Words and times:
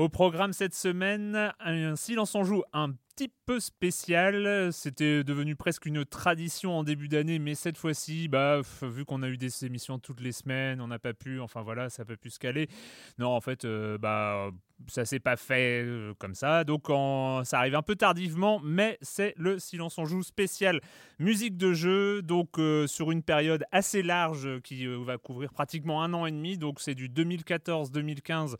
Au 0.00 0.08
programme 0.08 0.54
cette 0.54 0.72
semaine, 0.72 1.52
un 1.60 1.94
silence 1.94 2.34
en 2.34 2.42
joue 2.42 2.62
un 2.72 2.92
petit 2.92 3.30
peu 3.44 3.60
spécial. 3.60 4.72
C'était 4.72 5.22
devenu 5.24 5.56
presque 5.56 5.84
une 5.84 6.06
tradition 6.06 6.72
en 6.78 6.84
début 6.84 7.08
d'année, 7.08 7.38
mais 7.38 7.54
cette 7.54 7.76
fois-ci, 7.76 8.26
bah, 8.26 8.62
vu 8.80 9.04
qu'on 9.04 9.22
a 9.22 9.28
eu 9.28 9.36
des 9.36 9.66
émissions 9.66 9.98
toutes 9.98 10.22
les 10.22 10.32
semaines, 10.32 10.80
on 10.80 10.86
n'a 10.86 10.98
pas 10.98 11.12
pu, 11.12 11.38
enfin 11.38 11.60
voilà, 11.60 11.90
ça 11.90 12.00
n'a 12.00 12.06
pas 12.06 12.16
pu 12.16 12.30
se 12.30 12.38
caler. 12.38 12.70
Non, 13.18 13.28
en 13.28 13.42
fait, 13.42 13.66
euh, 13.66 13.98
bah, 13.98 14.48
ça 14.88 15.04
s'est 15.04 15.20
pas 15.20 15.36
fait 15.36 15.82
euh, 15.84 16.14
comme 16.18 16.34
ça. 16.34 16.64
Donc 16.64 16.86
ça 17.44 17.58
arrive 17.58 17.74
un 17.74 17.82
peu 17.82 17.96
tardivement, 17.96 18.60
mais 18.62 18.98
c'est 19.02 19.34
le 19.36 19.58
silence 19.58 19.98
en 19.98 20.04
joue 20.04 20.22
spécial 20.22 20.80
musique 21.18 21.56
de 21.56 21.72
jeu. 21.72 22.22
Donc 22.22 22.58
euh, 22.58 22.86
sur 22.86 23.10
une 23.10 23.22
période 23.22 23.64
assez 23.72 24.02
large 24.02 24.60
qui 24.62 24.86
va 24.86 25.18
couvrir 25.18 25.52
pratiquement 25.52 26.02
un 26.02 26.12
an 26.14 26.26
et 26.26 26.30
demi. 26.30 26.58
Donc 26.58 26.80
c'est 26.80 26.94
du 26.94 27.08
2014-2015 27.08 28.56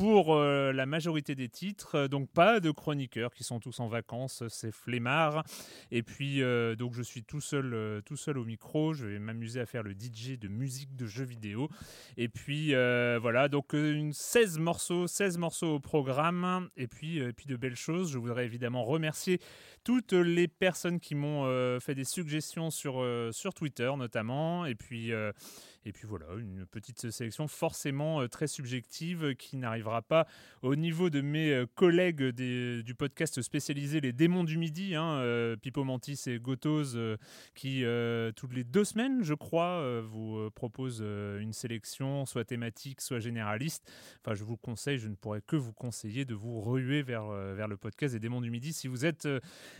pour 0.00 0.34
euh, 0.34 0.72
la 0.72 0.86
majorité 0.86 1.34
des 1.34 1.50
titres. 1.50 1.94
Euh, 1.94 2.08
donc 2.08 2.30
pas 2.30 2.58
de 2.60 2.70
chroniqueurs 2.70 3.34
qui 3.34 3.44
sont 3.44 3.60
tous 3.60 3.80
en 3.80 3.86
vacances, 3.86 4.42
c'est 4.48 4.72
flemmard. 4.72 5.44
Et 5.90 6.02
puis 6.02 6.42
euh, 6.42 6.74
donc 6.74 6.94
je 6.94 7.02
suis 7.02 7.22
tout 7.22 7.42
seul, 7.42 8.00
tout 8.06 8.16
seul 8.16 8.38
au 8.38 8.46
micro. 8.46 8.94
Je 8.94 9.06
vais 9.06 9.18
m'amuser 9.18 9.60
à 9.60 9.66
faire 9.66 9.82
le 9.82 9.92
DJ 9.92 10.38
de 10.38 10.48
musique 10.48 10.96
de 10.96 11.04
jeux 11.04 11.24
vidéo. 11.24 11.68
Et 12.16 12.28
puis 12.28 12.70
voilà, 13.20 13.48
donc 13.48 13.74
une 13.74 14.14
16 14.14 14.58
morceaux, 14.58 15.06
16 15.06 15.36
morceaux 15.36 15.59
au 15.62 15.80
programme. 15.80 16.68
Et 16.76 16.86
puis, 16.86 17.18
et 17.18 17.32
puis 17.32 17.46
de 17.46 17.56
belles 17.56 17.76
choses. 17.76 18.12
Je 18.12 18.18
voudrais 18.18 18.44
évidemment 18.44 18.84
remercier 18.84 19.40
toutes 19.84 20.12
les 20.12 20.48
personnes 20.48 21.00
qui 21.00 21.14
m'ont 21.14 21.80
fait 21.80 21.94
des 21.94 22.04
suggestions 22.04 22.70
sur, 22.70 23.04
sur 23.32 23.54
Twitter 23.54 23.90
notamment. 23.96 24.66
Et 24.66 24.74
puis 24.74 25.12
et 25.86 25.92
puis 25.92 26.06
voilà, 26.06 26.26
une 26.38 26.66
petite 26.66 27.10
sélection 27.10 27.48
forcément 27.48 28.20
euh, 28.20 28.28
très 28.28 28.46
subjective 28.46 29.34
qui 29.36 29.56
n'arrivera 29.56 30.02
pas 30.02 30.26
au 30.62 30.76
niveau 30.76 31.08
de 31.08 31.22
mes 31.22 31.52
euh, 31.52 31.66
collègues 31.74 32.22
du 32.22 32.94
podcast 32.94 33.40
spécialisé 33.40 34.00
Les 34.00 34.12
Démons 34.12 34.44
du 34.44 34.58
Midi, 34.58 34.94
hein, 34.94 35.14
euh, 35.20 35.56
Pipo 35.56 35.84
Mantis 35.84 36.20
et 36.26 36.38
Gotos, 36.38 36.96
qui 37.54 37.84
toutes 38.36 38.52
les 38.52 38.64
deux 38.64 38.84
semaines, 38.84 39.22
je 39.22 39.34
crois, 39.34 40.00
vous 40.00 40.50
proposent 40.54 41.00
une 41.00 41.52
sélection 41.52 42.26
soit 42.26 42.44
thématique, 42.44 43.00
soit 43.00 43.20
généraliste. 43.20 43.90
Enfin, 44.22 44.34
je 44.34 44.44
vous 44.44 44.56
conseille, 44.56 44.98
je 44.98 45.08
ne 45.08 45.14
pourrais 45.14 45.40
que 45.40 45.56
vous 45.56 45.72
conseiller 45.72 46.24
de 46.24 46.34
vous 46.34 46.60
ruer 46.60 47.02
vers, 47.02 47.26
vers 47.30 47.68
le 47.68 47.76
podcast 47.76 48.14
des 48.14 48.20
Démons 48.20 48.40
du 48.40 48.50
Midi 48.50 48.72
si 48.72 48.88
vous 48.88 49.04
êtes 49.04 49.28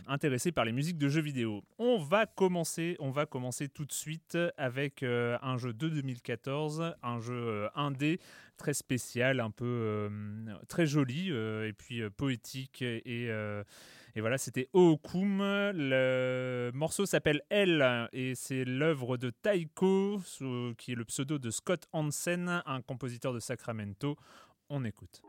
intéressé 0.07 0.51
par 0.51 0.65
les 0.65 0.71
musiques 0.71 0.97
de 0.97 1.09
jeux 1.09 1.21
vidéo. 1.21 1.63
On 1.77 1.97
va 1.97 2.25
commencer, 2.25 2.95
on 2.99 3.11
va 3.11 3.25
commencer 3.25 3.67
tout 3.67 3.85
de 3.85 3.93
suite 3.93 4.37
avec 4.57 5.03
un 5.03 5.57
jeu 5.57 5.73
de 5.73 5.90
2014, 5.91 6.95
un 7.03 7.19
jeu 7.19 7.33
euh, 7.33 7.69
indé 7.75 8.19
très 8.57 8.73
spécial, 8.73 9.39
un 9.39 9.51
peu 9.51 9.65
euh, 9.65 10.09
très 10.67 10.85
joli 10.85 11.31
euh, 11.31 11.67
et 11.67 11.73
puis 11.73 12.01
poétique 12.11 12.81
et 12.81 13.29
et 14.13 14.19
voilà, 14.19 14.37
c'était 14.37 14.67
Ookum. 14.73 15.39
Le 15.41 16.69
morceau 16.73 17.05
s'appelle 17.05 17.41
Elle 17.49 18.09
et 18.11 18.35
c'est 18.35 18.65
l'œuvre 18.65 19.15
de 19.15 19.29
Taiko, 19.29 20.21
qui 20.77 20.91
est 20.91 20.95
le 20.95 21.05
pseudo 21.05 21.39
de 21.39 21.49
Scott 21.49 21.87
Hansen, 21.93 22.61
un 22.65 22.81
compositeur 22.81 23.33
de 23.33 23.39
Sacramento. 23.39 24.17
On 24.67 24.83
écoute. 24.83 25.21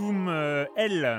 Euh, 0.00 0.66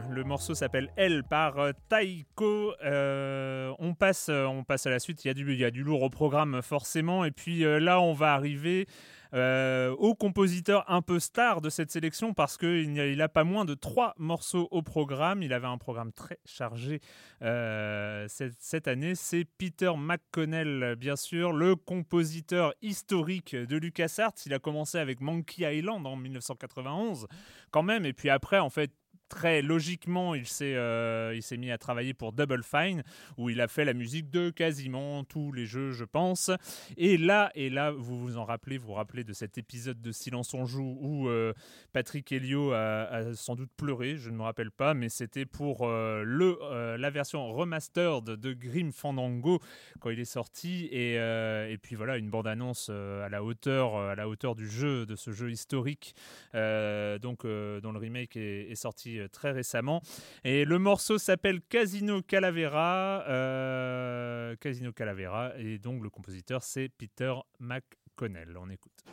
le 0.10 0.24
morceau 0.24 0.54
s'appelle 0.54 0.90
L 0.96 1.24
par 1.24 1.60
euh, 1.60 1.72
Taiko. 1.90 2.74
Euh, 2.84 3.74
on, 3.80 3.94
passe, 3.94 4.30
on 4.30 4.64
passe 4.64 4.86
à 4.86 4.90
la 4.90 5.00
suite, 5.00 5.26
il 5.26 5.28
y 5.28 5.66
a 5.66 5.72
du 5.72 5.84
lourd 5.84 6.04
au 6.04 6.10
programme 6.10 6.62
forcément. 6.62 7.26
Et 7.26 7.32
puis 7.32 7.62
là, 7.62 8.00
on 8.02 8.14
va 8.14 8.34
arriver 8.34 8.88
euh, 9.34 9.92
au 9.98 10.16
compositeur 10.16 10.84
un 10.90 11.02
peu 11.02 11.20
star 11.20 11.62
de 11.62 11.70
cette 11.70 11.92
sélection 11.92 12.34
parce 12.34 12.58
qu'il 12.58 12.98
il 12.98 13.22
a 13.22 13.30
pas 13.30 13.44
moins 13.44 13.66
de 13.66 13.76
trois 13.76 14.14
morceaux 14.18 14.68
au 14.72 14.82
programme. 14.82 15.44
Il 15.44 15.54
avait 15.54 15.68
un 15.68 15.78
programme 15.78 16.12
très 16.12 16.40
chargé 16.46 17.00
euh, 17.42 18.26
cette, 18.28 18.56
cette, 18.60 18.88
année. 18.88 19.14
C'est 19.16 19.46
Peter 19.46 19.92
McConnell, 19.98 20.96
bien 20.98 21.16
sûr, 21.16 21.52
le 21.52 21.76
compositeur 21.76 22.74
historique 22.82 23.56
de 23.56 23.78
LucasArts. 23.78 24.34
Il 24.46 24.54
a 24.54 24.60
commencé 24.60 24.98
avec 24.98 25.22
Monkey 25.22 25.78
Island 25.78 26.06
en 26.08 26.16
1991 26.16 27.28
quand 27.72 27.84
même. 27.84 28.06
Et 28.06 28.14
puis 28.14 28.30
après, 28.30 28.60
en 28.60 28.70
fait, 28.70 28.92
très 29.30 29.62
logiquement, 29.62 30.36
il 30.36 30.48
s'est 30.48 30.76
euh, 30.76 31.34
il 31.36 31.42
s'est 31.42 31.58
mis 31.58 31.72
à 31.72 31.78
travailler 31.78 32.14
pour 32.14 32.34
Double 32.34 32.64
Fine, 32.64 33.04
où 33.38 33.50
il 33.50 33.62
a 33.62 33.68
fait 33.68 33.86
la 33.86 33.94
musique 33.94 34.30
de 34.30 34.50
quasiment 34.50 35.24
tous 35.24 35.52
les 35.52 35.66
jeux, 35.66 35.92
je 35.92 36.04
pense. 36.04 36.52
Et 36.98 37.18
là, 37.18 37.52
et 37.56 37.70
là, 37.70 37.92
vous 37.92 38.20
vous 38.20 38.38
en 38.38 38.44
rappelez, 38.44 38.78
vous 38.78 38.88
vous 38.88 38.94
rappelez 38.94 39.24
de 39.24 39.34
cet 39.34 39.58
épisode 39.58 40.02
de 40.02 40.12
Silence 40.12 40.54
on 40.54 40.66
joue 40.66 40.98
où 41.00 41.30
euh, 41.30 41.54
Patrick 41.94 42.32
Helio 42.32 42.72
a, 42.74 43.34
sans 43.36 43.56
doute 43.56 43.70
pleuré, 43.78 44.18
je 44.18 44.30
ne 44.32 44.36
me 44.36 44.42
rappelle 44.42 44.72
pas, 44.72 44.94
mais 44.94 45.10
c'était 45.10 45.46
pour 45.46 45.88
euh, 45.88 46.24
le 46.26 46.58
la 46.98 47.10
version 47.10 47.54
remastered 47.54 48.24
de 48.24 48.54
Grim 48.54 48.92
Fandango 48.92 49.60
quand 50.00 50.10
il 50.10 50.20
est 50.20 50.26
sorti. 50.26 50.86
Et, 50.92 51.14
et 51.16 51.78
puis 51.82 51.96
voilà, 51.96 52.18
une 52.18 52.30
bande 52.30 52.48
annonce 52.48 52.90
à 52.90 53.30
la 53.30 53.44
hauteur 53.44 53.96
à 53.96 54.16
la 54.16 54.28
hauteur 54.28 54.56
du 54.56 54.68
jeu, 54.68 55.06
de 55.06 55.16
ce 55.16 55.32
jeu 55.32 55.52
historique, 55.52 56.16
donc 56.54 57.44
dont 57.44 57.92
le 57.92 57.98
remake 57.98 58.36
est 58.36 58.76
sorti 58.76 59.19
euh, 59.20 59.28
très 59.28 59.52
récemment. 59.52 60.02
Et 60.44 60.66
le 60.66 60.80
morceau 60.80 61.18
s'appelle 61.18 61.62
Casino 61.62 62.22
Calavera. 62.22 63.26
Euh, 63.28 64.56
Casino 64.58 64.92
Calavera. 64.92 65.54
Et 65.58 65.78
donc 65.78 66.04
le 66.04 66.10
compositeur 66.10 66.64
c'est 66.64 66.90
Peter 66.90 67.34
McConnell. 67.60 68.58
On 68.58 68.70
écoute. 68.70 69.04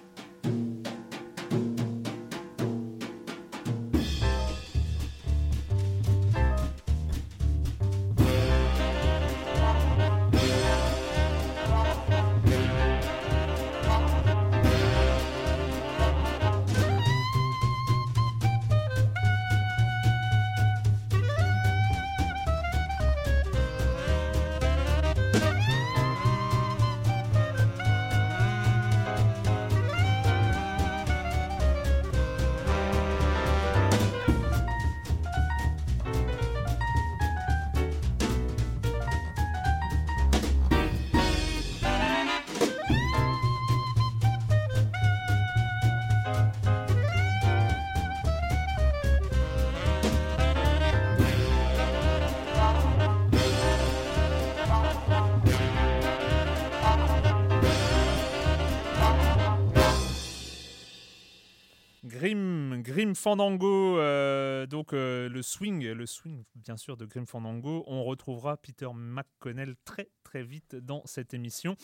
Grim 63.07 63.15
Fandango, 63.15 64.01
euh, 64.01 64.67
donc 64.67 64.93
euh, 64.93 65.29
le 65.29 65.41
swing, 65.41 65.87
le 65.87 66.07
swing 66.07 66.43
bien 66.57 66.77
sûr 66.77 66.97
de 66.97 67.07
Grim 67.07 67.25
Fandango. 67.25 67.85
On 67.87 68.03
retrouvera 68.03 68.57
Peter 68.57 68.89
McConnell 68.93 69.77
très 69.85 70.09
très 70.25 70.43
vite 70.43 70.75
dans 70.75 71.03
cette 71.05 71.33
émission. 71.33 71.77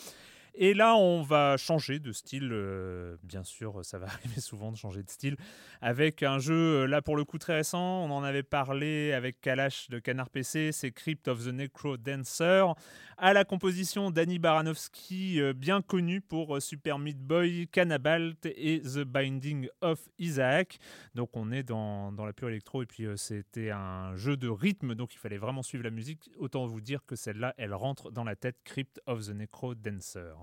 Et 0.55 0.75
là, 0.75 0.95
on 0.95 1.23
va 1.23 1.57
changer 1.57 1.97
de 1.97 2.11
style. 2.11 2.49
Euh, 2.51 3.17
bien 3.23 3.43
sûr, 3.43 3.83
ça 3.83 3.97
va 3.97 4.05
arriver 4.13 4.39
souvent 4.39 4.71
de 4.71 4.77
changer 4.77 5.01
de 5.01 5.09
style. 5.09 5.35
Avec 5.81 6.21
un 6.21 6.37
jeu, 6.37 6.83
euh, 6.83 6.85
là 6.85 7.01
pour 7.01 7.15
le 7.15 7.25
coup 7.25 7.39
très 7.39 7.55
récent, 7.55 8.03
on 8.03 8.11
en 8.11 8.23
avait 8.23 8.43
parlé 8.43 9.13
avec 9.13 9.41
Kalash 9.41 9.89
de 9.89 9.97
Canard 9.97 10.29
PC, 10.29 10.71
c'est 10.71 10.91
Crypt 10.91 11.27
of 11.27 11.43
the 11.43 11.47
Necro 11.47 11.97
Dancer. 11.97 12.65
À 13.17 13.33
la 13.33 13.45
composition, 13.45 14.11
Danny 14.11 14.37
Baranowski, 14.37 15.41
euh, 15.41 15.53
bien 15.53 15.81
connu 15.81 16.21
pour 16.21 16.61
Super 16.61 16.99
Meat 16.99 17.19
Boy, 17.19 17.67
Cannabalt 17.67 18.45
et 18.45 18.81
The 18.81 18.99
Binding 18.99 19.67
of 19.81 20.07
Isaac. 20.19 20.77
Donc 21.15 21.31
on 21.33 21.51
est 21.51 21.63
dans, 21.63 22.11
dans 22.11 22.25
la 22.25 22.33
pure 22.33 22.49
électro. 22.49 22.83
Et 22.83 22.85
puis 22.85 23.07
c'était 23.15 23.71
un 23.71 24.15
jeu 24.15 24.37
de 24.37 24.49
rythme, 24.49 24.93
donc 24.93 25.15
il 25.15 25.17
fallait 25.17 25.37
vraiment 25.37 25.63
suivre 25.63 25.83
la 25.83 25.89
musique. 25.89 26.29
Autant 26.37 26.67
vous 26.67 26.81
dire 26.81 27.03
que 27.05 27.15
celle-là, 27.15 27.55
elle 27.57 27.73
rentre 27.73 28.11
dans 28.11 28.23
la 28.23 28.35
tête 28.35 28.57
Crypt 28.63 29.01
of 29.07 29.25
the 29.25 29.31
Necro 29.31 29.73
Dancer. 29.73 30.42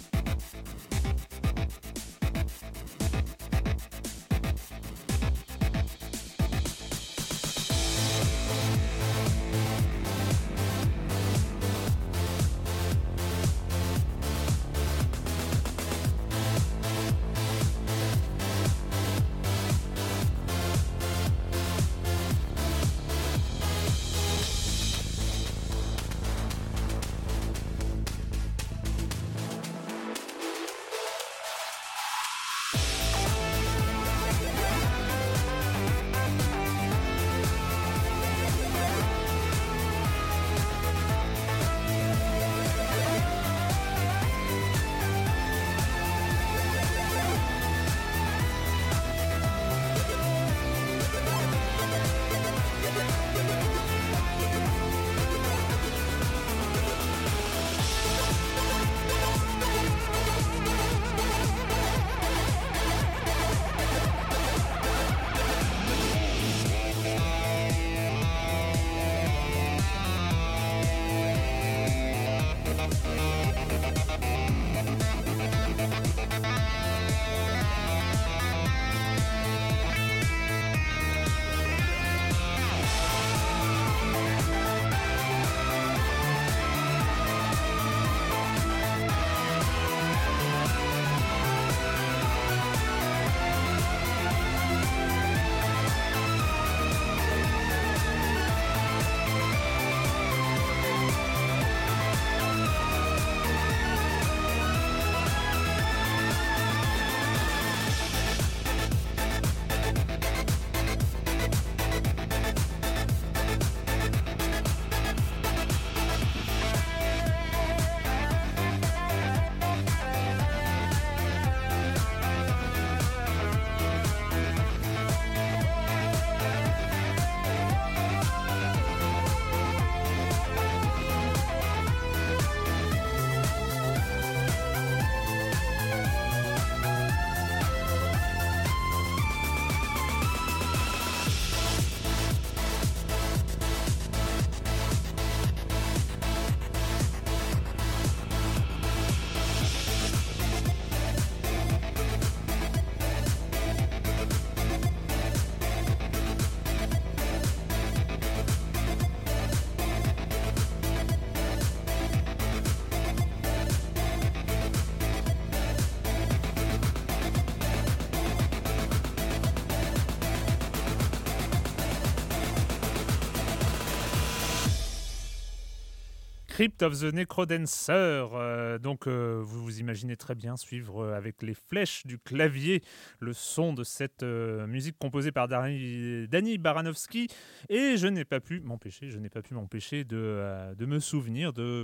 Crypt 176.61 176.83
of 176.83 176.99
the 176.99 177.11
Necrodancer. 177.11 177.89
Euh, 177.91 178.77
donc, 178.77 179.07
euh, 179.07 179.41
vous 179.43 179.63
vous 179.63 179.79
imaginez 179.79 180.15
très 180.15 180.35
bien 180.35 180.57
suivre 180.57 181.03
euh, 181.03 181.15
avec 181.15 181.41
les 181.41 181.55
flèches 181.55 182.05
du 182.05 182.19
clavier 182.19 182.83
le 183.19 183.33
son 183.33 183.73
de 183.73 183.83
cette 183.83 184.21
musique 184.21 184.95
composée 184.99 185.31
par 185.31 185.47
Danny 185.47 186.57
Baranowski. 186.59 187.29
Et 187.69 187.97
je 187.97 188.05
n'ai 188.05 188.25
pas 188.25 188.39
pu 188.39 188.59
m'empêcher, 188.59 189.09
je 189.09 189.17
n'ai 189.17 189.29
pas 189.31 189.41
pu 189.41 189.55
m'empêcher 189.55 190.03
de, 190.03 190.75
me 190.81 190.99
souvenir 190.99 191.51
de 191.51 191.83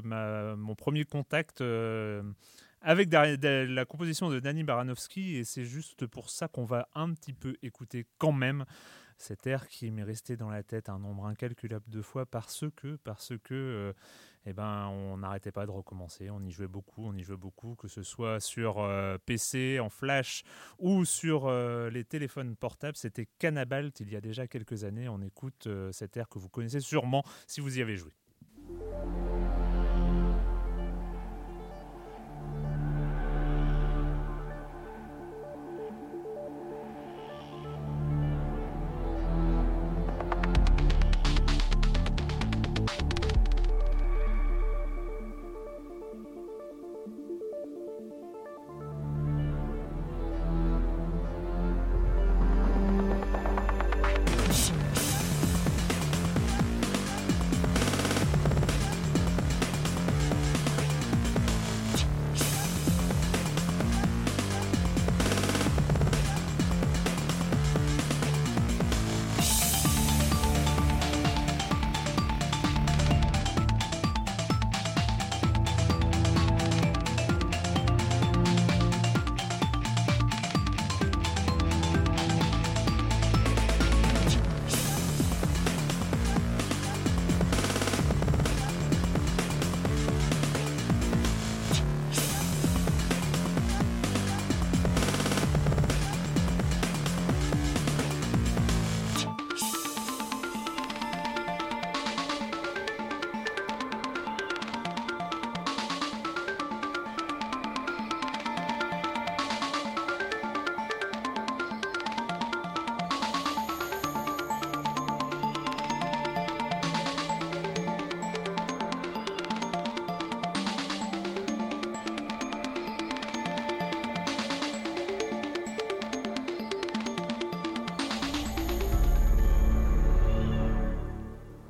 mon 0.55 0.75
premier 0.75 1.05
contact. 1.05 1.63
avec 2.81 3.11
la 3.11 3.85
composition 3.85 4.29
de 4.29 4.39
Danny 4.39 4.63
Baranowski, 4.63 5.37
et 5.37 5.43
c'est 5.43 5.65
juste 5.65 6.05
pour 6.05 6.29
ça 6.29 6.47
qu'on 6.47 6.65
va 6.65 6.87
un 6.93 7.15
petit 7.15 7.33
peu 7.33 7.55
écouter 7.63 8.05
quand 8.19 8.31
même 8.31 8.63
cet 9.17 9.47
air 9.47 9.67
qui 9.67 9.89
m'est 9.89 10.03
resté 10.03 10.37
dans 10.37 10.51
la 10.51 10.61
tête 10.61 10.87
un 10.87 10.99
nombre 10.99 11.25
incalculable 11.25 11.89
de 11.89 12.03
fois 12.03 12.27
parce 12.27 12.65
que, 12.75 12.97
parce 12.97 13.33
que 13.43 13.95
eh 14.49 14.53
ben, 14.53 14.87
on 14.87 15.17
n'arrêtait 15.17 15.51
pas 15.51 15.65
de 15.65 15.71
recommencer. 15.71 16.29
On 16.29 16.41
y 16.41 16.51
jouait 16.51 16.69
beaucoup, 16.69 17.05
on 17.05 17.13
y 17.13 17.21
jouait 17.21 17.35
beaucoup, 17.35 17.75
que 17.75 17.89
ce 17.89 18.01
soit 18.01 18.39
sur 18.39 18.79
euh, 18.79 19.17
PC, 19.25 19.81
en 19.81 19.89
flash 19.89 20.43
ou 20.79 21.03
sur 21.03 21.47
euh, 21.47 21.89
les 21.89 22.05
téléphones 22.05 22.55
portables. 22.55 22.95
C'était 22.95 23.27
Cannabalt 23.39 23.99
il 23.99 24.09
y 24.09 24.15
a 24.15 24.21
déjà 24.21 24.47
quelques 24.47 24.85
années. 24.85 25.09
On 25.09 25.21
écoute 25.21 25.67
euh, 25.67 25.91
cet 25.91 26.15
air 26.15 26.29
que 26.29 26.39
vous 26.39 26.47
connaissez 26.47 26.79
sûrement 26.79 27.23
si 27.45 27.59
vous 27.59 27.77
y 27.77 27.81
avez 27.81 27.97
joué. 27.97 28.13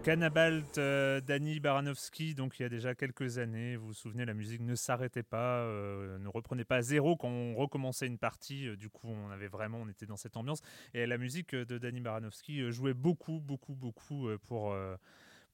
Cannabalt, 0.07 0.77
euh, 0.77 1.19
Danny 1.19 1.59
Baranowski, 1.59 2.33
donc 2.33 2.57
il 2.57 2.63
y 2.63 2.65
a 2.65 2.69
déjà 2.69 2.95
quelques 2.95 3.39
années, 3.39 3.75
vous 3.75 3.87
vous 3.87 3.93
souvenez, 3.93 4.23
la 4.23 4.33
musique 4.33 4.61
ne 4.61 4.73
s'arrêtait 4.73 5.21
pas, 5.21 5.63
euh, 5.63 6.17
ne 6.17 6.29
reprenait 6.29 6.63
pas 6.63 6.77
à 6.77 6.81
zéro. 6.81 7.17
Quand 7.17 7.27
on 7.27 7.55
recommençait 7.55 8.07
une 8.07 8.17
partie, 8.17 8.69
euh, 8.69 8.77
du 8.77 8.87
coup 8.87 9.09
on 9.09 9.29
avait 9.31 9.49
vraiment, 9.49 9.79
on 9.81 9.89
était 9.89 10.05
dans 10.05 10.15
cette 10.15 10.37
ambiance, 10.37 10.61
et 10.93 11.05
la 11.07 11.17
musique 11.17 11.53
de 11.53 11.77
Danny 11.77 11.99
Baranowski 11.99 12.71
jouait 12.71 12.93
beaucoup, 12.93 13.41
beaucoup, 13.41 13.75
beaucoup 13.75 14.29
pour 14.47 14.73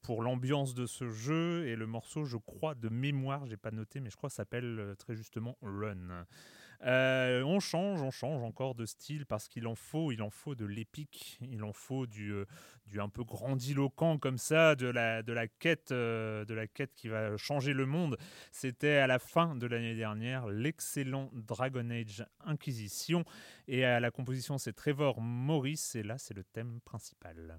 pour 0.02 0.22
l'ambiance 0.22 0.74
de 0.74 0.86
ce 0.86 1.08
jeu. 1.08 1.66
Et 1.66 1.74
le 1.74 1.88
morceau, 1.88 2.24
je 2.24 2.36
crois, 2.36 2.76
de 2.76 2.88
mémoire, 2.88 3.46
j'ai 3.46 3.56
pas 3.56 3.72
noté, 3.72 3.98
mais 3.98 4.10
je 4.10 4.16
crois 4.16 4.30
s'appelle 4.30 4.94
très 4.98 5.16
justement 5.16 5.58
Run. 5.62 6.26
Euh, 6.84 7.42
on 7.42 7.60
change, 7.60 8.02
on 8.02 8.10
change 8.10 8.42
encore 8.42 8.74
de 8.74 8.84
style 8.84 9.24
parce 9.24 9.48
qu'il 9.48 9.66
en 9.66 9.74
faut, 9.74 10.12
il 10.12 10.22
en 10.22 10.30
faut 10.30 10.54
de 10.54 10.66
l'épique, 10.66 11.38
il 11.40 11.62
en 11.64 11.72
faut 11.72 12.06
du, 12.06 12.32
euh, 12.32 12.44
un 12.98 13.08
peu 13.08 13.24
grandiloquent 13.24 14.18
comme 14.18 14.38
ça, 14.38 14.74
de 14.74 14.86
la, 14.86 15.22
de 15.22 15.32
la 15.32 15.48
quête, 15.48 15.92
euh, 15.92 16.44
de 16.44 16.54
la 16.54 16.66
quête 16.66 16.94
qui 16.94 17.08
va 17.08 17.36
changer 17.36 17.72
le 17.72 17.86
monde. 17.86 18.18
C'était 18.52 18.96
à 18.96 19.06
la 19.06 19.18
fin 19.18 19.56
de 19.56 19.66
l'année 19.66 19.94
dernière 19.94 20.46
l'excellent 20.46 21.30
Dragon 21.32 21.88
Age 21.90 22.26
Inquisition 22.44 23.24
et 23.66 23.84
à 23.84 24.00
la 24.00 24.10
composition 24.10 24.58
c'est 24.58 24.74
Trevor 24.74 25.20
Morris 25.20 25.92
et 25.94 26.02
là 26.02 26.18
c'est 26.18 26.34
le 26.34 26.44
thème 26.44 26.80
principal. 26.84 27.58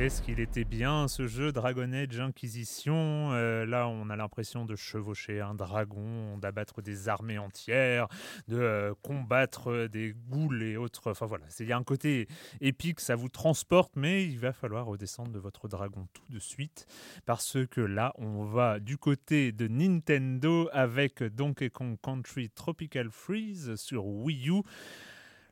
Qu'est-ce 0.00 0.22
qu'il 0.22 0.38
était 0.38 0.64
bien 0.64 1.08
ce 1.08 1.26
jeu 1.26 1.50
Dragon 1.50 1.92
Age 1.92 2.20
Inquisition? 2.20 3.32
Euh, 3.32 3.66
Là, 3.66 3.88
on 3.88 4.10
a 4.10 4.16
l'impression 4.16 4.64
de 4.64 4.76
chevaucher 4.76 5.40
un 5.40 5.56
dragon, 5.56 6.38
d'abattre 6.38 6.82
des 6.82 7.08
armées 7.08 7.38
entières, 7.38 8.06
de 8.46 8.58
euh, 8.58 8.94
combattre 9.02 9.88
des 9.88 10.14
ghouls 10.28 10.62
et 10.62 10.76
autres. 10.76 11.10
Enfin 11.10 11.26
voilà, 11.26 11.46
il 11.58 11.66
y 11.66 11.72
a 11.72 11.76
un 11.76 11.82
côté 11.82 12.28
épique, 12.60 13.00
ça 13.00 13.16
vous 13.16 13.28
transporte, 13.28 13.90
mais 13.96 14.24
il 14.24 14.38
va 14.38 14.52
falloir 14.52 14.86
redescendre 14.86 15.32
de 15.32 15.40
votre 15.40 15.66
dragon 15.66 16.06
tout 16.12 16.32
de 16.32 16.38
suite 16.38 16.86
parce 17.26 17.58
que 17.68 17.80
là, 17.80 18.12
on 18.18 18.44
va 18.44 18.78
du 18.78 18.98
côté 18.98 19.50
de 19.50 19.66
Nintendo 19.66 20.68
avec 20.70 21.24
Donkey 21.24 21.70
Kong 21.70 21.96
Country 22.00 22.50
Tropical 22.50 23.10
Freeze 23.10 23.74
sur 23.74 24.06
Wii 24.06 24.48
U. 24.50 24.62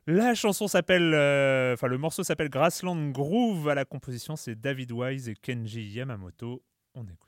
La 0.09 0.35
chanson 0.35 0.69
s'appelle, 0.69 1.13
euh, 1.13 1.73
enfin 1.73 1.87
le 1.87 1.97
morceau 1.97 2.23
s'appelle 2.23 2.47
Grassland 2.49 3.11
Groove. 3.11 3.67
À 3.67 3.75
la 3.75 3.83
composition, 3.83 4.37
c'est 4.37 4.55
David 4.55 4.93
Wise 4.93 5.27
et 5.27 5.35
Kenji 5.35 5.81
Yamamoto. 5.81 6.63
On 6.95 7.03
écoute. 7.03 7.27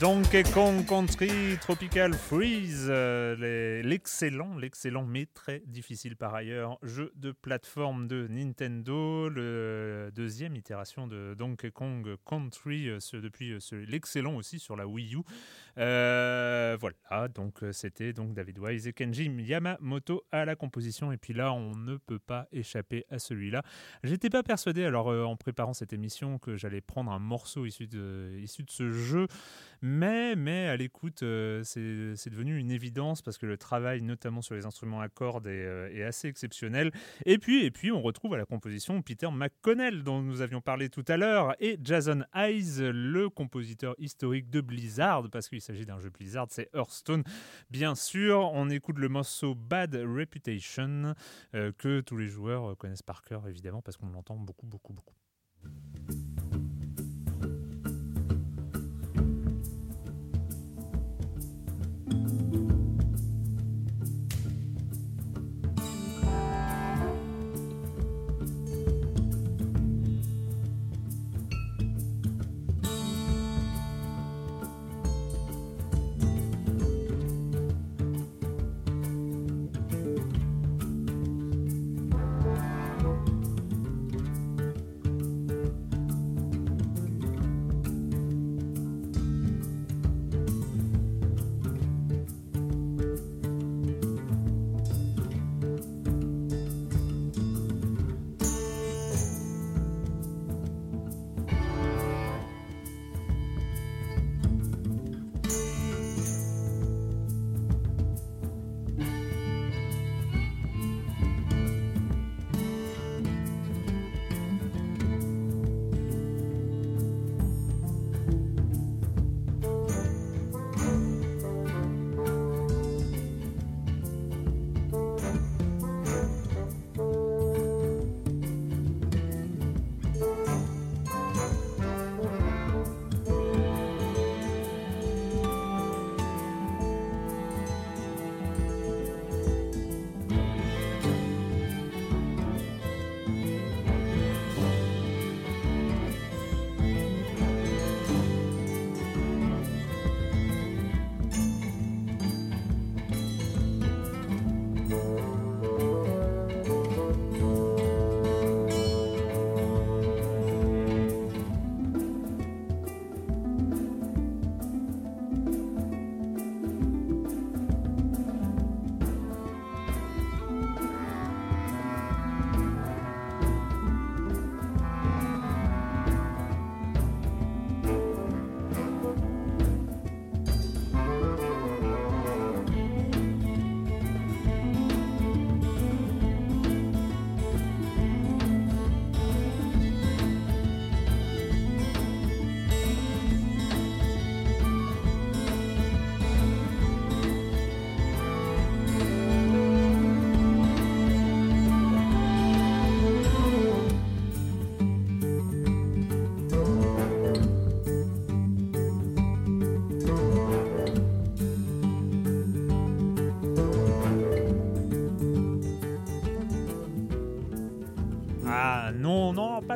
Donkey 0.00 0.44
Kong 0.54 0.86
Country 0.86 1.58
Tropical 1.60 2.14
Freeze, 2.14 2.86
euh, 2.88 3.82
l'excellent, 3.82 4.56
l'excellent 4.56 5.04
mais 5.04 5.26
très 5.26 5.62
difficile 5.66 6.16
par 6.16 6.34
ailleurs 6.34 6.78
jeu 6.82 7.12
de 7.16 7.32
plateforme 7.32 8.08
de 8.08 8.26
Nintendo, 8.26 9.28
deuxième 10.10 10.56
itération 10.56 11.06
de 11.06 11.34
Donkey 11.36 11.70
Kong 11.70 12.16
Country 12.24 12.88
euh, 12.88 12.98
depuis 13.14 13.52
euh, 13.52 13.84
l'excellent 13.88 14.36
aussi 14.36 14.58
sur 14.58 14.76
la 14.76 14.86
Wii 14.86 15.14
U. 15.14 15.22
voilà, 15.76 17.28
donc 17.28 17.60
c'était 17.72 18.12
donc 18.12 18.34
David 18.34 18.58
Wise 18.58 18.86
et 18.86 18.92
Kenji 18.92 19.30
Yamamoto 19.30 20.22
à 20.30 20.44
la 20.44 20.56
composition 20.56 21.12
et 21.12 21.16
puis 21.16 21.32
là 21.32 21.52
on 21.52 21.74
ne 21.76 21.96
peut 21.96 22.18
pas 22.18 22.46
échapper 22.52 23.04
à 23.10 23.18
celui-là. 23.18 23.62
J'étais 24.04 24.30
pas 24.30 24.42
persuadé 24.42 24.84
alors 24.84 25.08
en 25.08 25.36
préparant 25.36 25.74
cette 25.74 25.92
émission 25.92 26.38
que 26.38 26.56
j'allais 26.56 26.80
prendre 26.80 27.10
un 27.12 27.18
morceau 27.18 27.66
issu 27.66 27.86
de, 27.86 28.36
issu 28.40 28.62
de 28.62 28.70
ce 28.70 28.90
jeu. 28.90 29.26
Mais, 29.82 30.36
mais 30.36 30.66
à 30.66 30.76
l'écoute, 30.76 31.22
euh, 31.22 31.62
c'est 31.64 32.30
devenu 32.30 32.58
une 32.58 32.70
évidence 32.70 33.22
parce 33.22 33.38
que 33.38 33.46
le 33.46 33.56
travail, 33.56 34.02
notamment 34.02 34.42
sur 34.42 34.54
les 34.54 34.66
instruments 34.66 35.00
à 35.00 35.08
cordes, 35.08 35.46
est, 35.46 35.64
euh, 35.64 36.08
assez 36.08 36.28
exceptionnel. 36.28 36.90
Et 37.24 37.38
puis, 37.38 37.64
et 37.64 37.70
puis, 37.70 37.90
on 37.90 38.02
retrouve 38.02 38.34
à 38.34 38.36
la 38.36 38.44
composition 38.44 39.00
Peter 39.00 39.28
McConnell, 39.32 39.99
dont 40.02 40.22
nous 40.22 40.40
avions 40.40 40.60
parlé 40.60 40.88
tout 40.88 41.04
à 41.08 41.16
l'heure, 41.16 41.54
et 41.60 41.78
Jason 41.82 42.24
Hayes, 42.34 42.80
le 42.80 43.28
compositeur 43.28 43.94
historique 43.98 44.50
de 44.50 44.60
Blizzard, 44.60 45.28
parce 45.30 45.48
qu'il 45.48 45.60
s'agit 45.60 45.86
d'un 45.86 46.00
jeu 46.00 46.10
Blizzard, 46.10 46.46
c'est 46.50 46.68
Hearthstone. 46.74 47.24
Bien 47.70 47.94
sûr, 47.94 48.50
on 48.52 48.68
écoute 48.70 48.98
le 48.98 49.08
morceau 49.08 49.54
Bad 49.54 49.94
Reputation, 49.94 51.14
euh, 51.54 51.72
que 51.76 52.00
tous 52.00 52.16
les 52.16 52.28
joueurs 52.28 52.76
connaissent 52.76 53.02
par 53.02 53.22
cœur, 53.22 53.46
évidemment, 53.48 53.82
parce 53.82 53.96
qu'on 53.96 54.10
l'entend 54.10 54.36
beaucoup, 54.36 54.66
beaucoup, 54.66 54.92
beaucoup. 54.92 55.14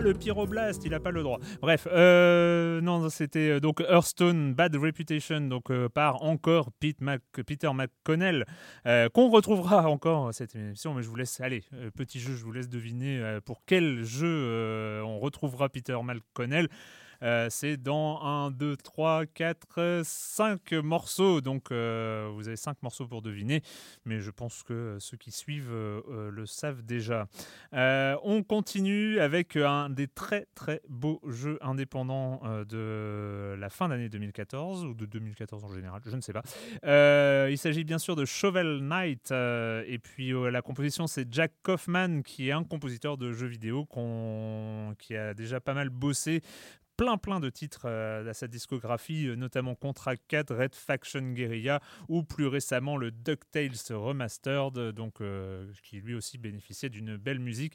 Le 0.01 0.15
pyroblast, 0.15 0.85
il 0.85 0.95
a 0.95 1.01
pas 1.01 1.11
le 1.11 1.23
droit. 1.23 1.39
Bref, 1.61 1.87
euh, 1.91 2.81
non, 2.81 3.09
c'était 3.09 3.51
euh, 3.51 3.61
donc 3.61 3.81
Hearthstone 3.81 4.55
Bad 4.55 4.77
Reputation, 4.77 5.41
donc 5.43 5.71
euh, 5.71 5.89
par 5.89 6.23
encore 6.23 6.71
Pete 6.81 7.01
Mac- 7.01 7.23
Peter 7.47 7.71
McConnell, 7.73 8.45
qu'on 9.13 9.31
retrouvera 9.31 9.89
encore 9.89 10.33
cette 10.33 10.55
émission, 10.57 10.95
mais 10.95 11.03
je 11.03 11.09
vous 11.09 11.17
laisse, 11.17 11.41
allez, 11.41 11.63
euh, 11.75 11.91
petit 11.91 12.21
jeu, 12.21 12.35
je 12.35 12.45
vous 12.45 12.53
laisse 12.53 12.69
deviner 12.69 13.39
pour 13.45 13.63
quel 13.67 14.05
jeu 14.05 15.03
on 15.05 15.19
retrouvera 15.19 15.69
Peter 15.69 15.97
McConnell. 16.03 16.69
Euh, 17.23 17.49
c'est 17.51 17.77
dans 17.77 18.23
1, 18.23 18.51
2, 18.51 18.77
3, 18.77 19.27
4, 19.27 20.03
5 20.05 20.73
morceaux. 20.73 21.41
Donc 21.41 21.71
euh, 21.71 22.31
vous 22.35 22.49
avez 22.49 22.57
5 22.57 22.83
morceaux 22.83 23.07
pour 23.07 23.23
deviner, 23.23 23.63
mais 24.05 24.21
je 24.21 24.31
pense 24.31 24.63
que 24.63 24.97
ceux 25.01 25.17
qui 25.17 25.31
suivent 25.31 25.73
euh, 25.73 26.31
le 26.31 26.47
savent 26.47 26.83
déjà. 26.83 27.27
On 27.73 28.43
continue 28.43 29.21
avec 29.21 29.57
un 29.57 29.91
des 29.91 30.09
très 30.09 30.47
très 30.55 30.81
beaux 30.89 31.21
jeux 31.29 31.59
indépendants 31.61 32.41
de 32.69 33.55
la 33.59 33.69
fin 33.69 33.89
d'année 33.89 34.09
2014 34.09 34.85
ou 34.85 34.95
de 34.95 35.07
2014 35.07 35.65
en 35.65 35.73
général, 35.73 36.01
je 36.05 36.17
ne 36.17 36.21
sais 36.21 36.33
pas. 36.33 36.43
Il 37.51 37.59
s'agit 37.59 37.85
bien 37.85 37.99
sûr 37.99 38.17
de 38.17 38.25
Shovel 38.25 38.79
Knight 38.81 39.31
et 39.31 39.99
puis 40.03 40.33
la 40.51 40.63
composition 40.63 41.07
c'est 41.07 41.33
Jack 41.33 41.53
Kaufman 41.63 42.23
qui 42.23 42.49
est 42.49 42.53
un 42.53 42.65
compositeur 42.65 43.17
de 43.17 43.33
jeux 43.33 43.47
vidéo 43.47 43.87
qui 44.99 45.17
a 45.17 45.35
déjà 45.35 45.61
pas 45.61 45.75
mal 45.75 45.91
bossé 45.91 46.43
plein 46.97 47.17
plein 47.17 47.41
de 47.41 47.51
titres 47.51 47.87
euh, 47.87 48.29
à 48.29 48.35
sa 48.35 48.49
discographie, 48.49 49.27
euh, 49.27 49.37
notamment 49.37 49.75
Contra 49.75 50.17
4, 50.17 50.55
Red 50.55 50.75
Faction 50.75 51.33
Guerrilla 51.33 51.81
ou 52.09 52.23
plus 52.23 52.47
récemment 52.47 52.97
le 52.97 53.11
DuckTales 53.11 53.73
Remastered, 53.91 54.93
donc, 54.93 55.21
euh, 55.21 55.67
qui 55.83 56.01
lui 56.01 56.15
aussi 56.15 56.39
bénéficiait 56.39 56.89
d'une 56.89 57.17
belle 57.17 57.41
musique. 57.41 57.75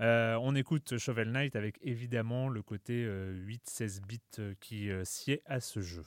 Euh, 0.00 0.38
on 0.40 0.54
écoute 0.54 0.98
Shovel 0.98 1.32
Knight 1.32 1.56
avec 1.56 1.78
évidemment 1.82 2.48
le 2.48 2.62
côté 2.62 3.04
euh, 3.04 3.34
8-16 3.46 4.00
bits 4.06 4.54
qui 4.60 4.90
sied 5.04 5.42
à 5.46 5.60
ce 5.60 5.80
jeu. 5.80 6.04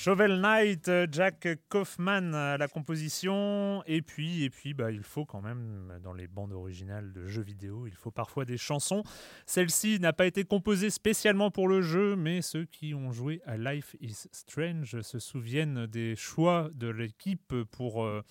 Shovel 0.00 0.40
Knight, 0.40 0.86
euh, 0.86 1.08
Jack 1.10 1.48
Kaufman 1.68 2.30
la 2.30 2.68
composition, 2.68 3.82
et 3.84 4.00
puis, 4.00 4.44
et 4.44 4.48
puis 4.48 4.72
bah, 4.72 4.92
il 4.92 5.02
faut 5.02 5.24
quand 5.24 5.42
même, 5.42 5.98
dans 6.04 6.12
les 6.12 6.28
bandes 6.28 6.52
originales 6.52 7.12
de 7.12 7.26
jeux 7.26 7.42
vidéo, 7.42 7.84
il 7.88 7.96
faut 7.96 8.12
parfois 8.12 8.44
des 8.44 8.58
chansons. 8.58 9.02
Celle-ci 9.44 9.98
n'a 9.98 10.12
pas 10.12 10.26
été 10.26 10.44
composée 10.44 10.90
spécialement 10.90 11.50
pour 11.50 11.66
le 11.66 11.82
jeu, 11.82 12.14
mais 12.14 12.42
ceux 12.42 12.64
qui 12.64 12.94
ont 12.94 13.10
joué 13.10 13.42
à 13.44 13.56
Life 13.56 13.96
is 14.00 14.28
Strange 14.30 15.00
se 15.00 15.18
souviennent 15.18 15.88
des 15.88 16.14
choix 16.14 16.70
de 16.74 16.86
l'équipe 16.86 17.52
pour... 17.72 18.04
euh, 18.04 18.22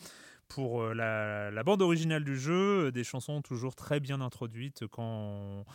pour 0.47 0.81
euh, 0.81 0.93
la 0.93 1.63
bande 1.65 1.81
originale 1.81 2.23
du 2.23 2.39
jeu, 2.39 2.89
des 2.93 3.03
chansons 3.03 3.41
toujours 3.41 3.75
très 3.75 3.99
bien 3.99 4.21
introduites 4.21 4.87
quand 4.87 5.65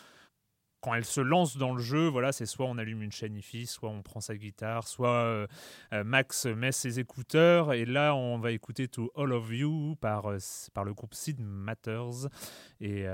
quand 0.83 0.95
elle 0.95 1.05
se 1.05 1.21
lance 1.21 1.57
dans 1.57 1.73
le 1.73 1.81
jeu, 1.81 2.09
voilà, 2.09 2.33
c'est 2.33 2.45
soit 2.45 2.67
on 2.67 2.77
allume 2.77 3.03
une 3.03 3.13
chaîne 3.13 3.37
IFI, 3.37 3.67
soit 3.67 3.89
on 3.89 4.03
prend 4.03 4.21
sa 4.21 4.37
guitare, 4.37 4.87
soit 4.89 5.09
euh, 5.09 5.47
euh, 5.93 6.03
Max 6.05 6.47
met 6.47 6.73
ses 6.73 6.99
écouteurs, 6.99 7.73
et 7.73 7.85
là 7.85 8.17
on 8.17 8.39
va 8.39 8.51
écouter 8.51 8.89
To 8.89 9.11
All 9.17 9.33
of 9.33 9.51
You 9.53 9.97
par, 10.01 10.27
euh, 10.27 10.39
par 10.75 10.85
le 10.85 10.93
groupe 10.93 11.15
Sid 11.15 11.41
Matters. 11.41 12.29
Et 12.81 13.07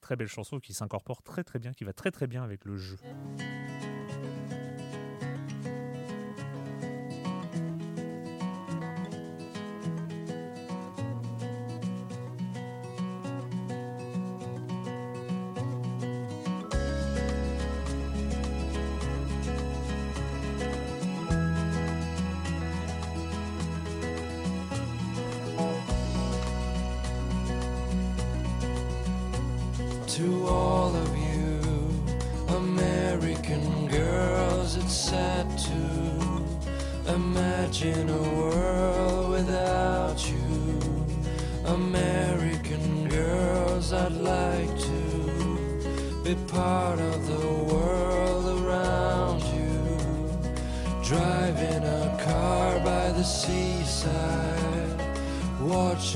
très 0.00 0.16
belle 0.16 0.26
chanson 0.26 0.58
qui 0.58 0.74
s'incorpore 0.74 1.22
très 1.22 1.44
très 1.44 1.60
bien, 1.60 1.72
qui 1.72 1.84
va 1.84 1.92
très 1.92 2.10
très 2.10 2.26
bien 2.26 2.42
avec 2.42 2.64
le 2.64 2.76
jeu. 2.76 2.96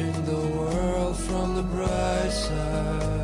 Watching 0.00 0.24
the 0.24 0.56
world 0.56 1.16
from 1.16 1.54
the 1.56 1.62
bright 1.62 2.30
side. 2.30 3.16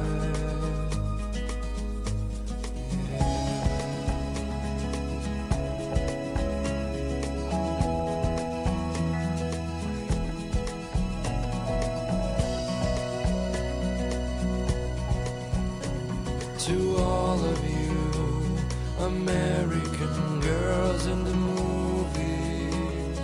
to 16.59 16.97
all 16.97 17.39
of 17.45 17.65
you 17.71 18.59
American 18.99 20.41
girls 20.41 21.07
in 21.07 21.23
the 21.23 21.35
movies. 21.35 23.19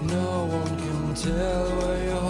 No 0.00 0.46
one 0.46 0.76
can 0.78 1.14
tell 1.14 1.68
where 1.76 2.04
your 2.04 2.27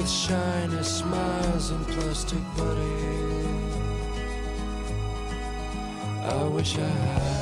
with 0.00 0.08
shiny 0.08 0.82
smiles 0.82 1.70
and 1.72 1.86
plastic 1.88 2.40
bodies. 2.56 3.74
I 6.24 6.44
wish 6.44 6.78
I 6.78 6.86
had 6.86 7.39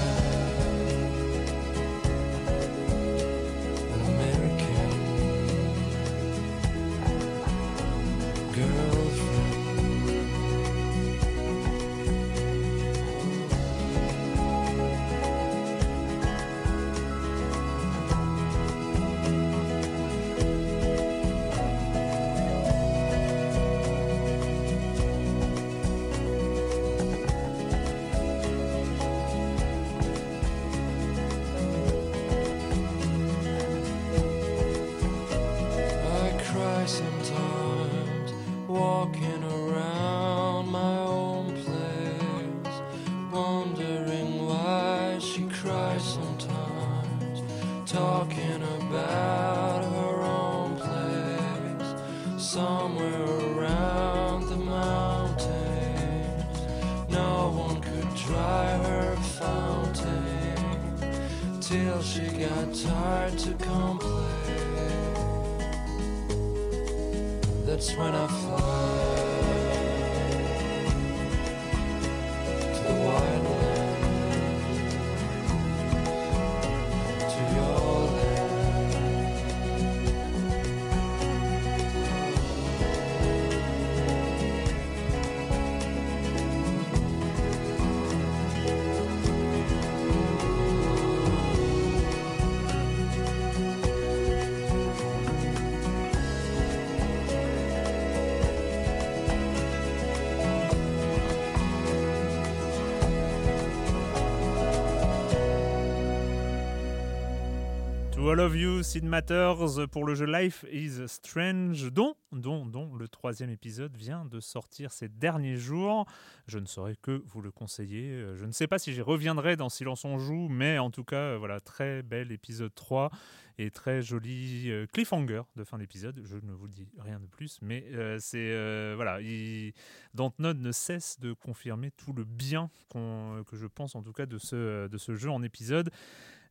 All 108.29 108.41
of 108.41 108.55
You, 108.55 108.83
Sid 108.83 109.05
Matters 109.05 109.89
pour 109.91 110.05
le 110.05 110.15
jeu 110.15 110.27
Life 110.27 110.67
is 110.71 111.09
Strange, 111.09 111.91
dont, 111.91 112.15
dont, 112.31 112.67
dont 112.67 112.95
le 112.95 113.09
troisième 113.09 113.49
épisode 113.49 113.97
vient 113.97 114.27
de 114.27 114.39
sortir 114.39 114.93
ces 114.93 115.09
derniers 115.09 115.57
jours. 115.57 116.05
Je 116.47 116.59
ne 116.59 116.67
saurais 116.67 116.97
que 117.01 117.23
vous 117.25 117.41
le 117.41 117.51
conseiller. 117.51 118.23
Je 118.35 118.45
ne 118.45 118.53
sais 118.53 118.67
pas 118.67 118.79
si 118.79 118.93
j'y 118.93 119.01
reviendrai 119.01 119.57
dans 119.57 119.71
Silence 119.71 120.05
on 120.05 120.19
joue, 120.19 120.49
mais 120.51 120.79
en 120.79 120.91
tout 120.91 121.05
cas, 121.05 121.39
voilà, 121.39 121.59
très 121.61 122.03
bel 122.03 122.31
épisode 122.31 122.75
3 122.75 123.11
et 123.59 123.71
très 123.71 124.03
joli 124.03 124.71
euh, 124.71 124.87
cliffhanger 124.87 125.43
de 125.57 125.65
fin 125.65 125.79
d'épisode. 125.79 126.23
Je 126.25 126.37
ne 126.37 126.53
vous 126.53 126.69
dis 126.69 126.87
rien 126.99 127.19
de 127.19 127.27
plus, 127.27 127.59
mais 127.63 127.85
euh, 127.93 128.19
c'est 128.21 128.53
euh, 128.53 128.93
voilà, 128.95 129.21
il, 129.21 129.73
Dontnod 130.15 130.61
ne 130.61 130.73
cesse 130.73 131.19
de 131.19 131.33
confirmer 131.33 131.91
tout 131.91 132.13
le 132.13 132.25
bien 132.25 132.71
que 132.91 133.57
je 133.57 133.67
pense 133.67 133.95
en 133.95 134.03
tout 134.03 134.13
cas 134.13 134.27
de 134.27 134.39
ce, 134.39 134.87
de 134.87 134.99
ce 134.99 135.15
jeu 135.15 135.31
en 135.31 135.43
épisode. 135.43 135.91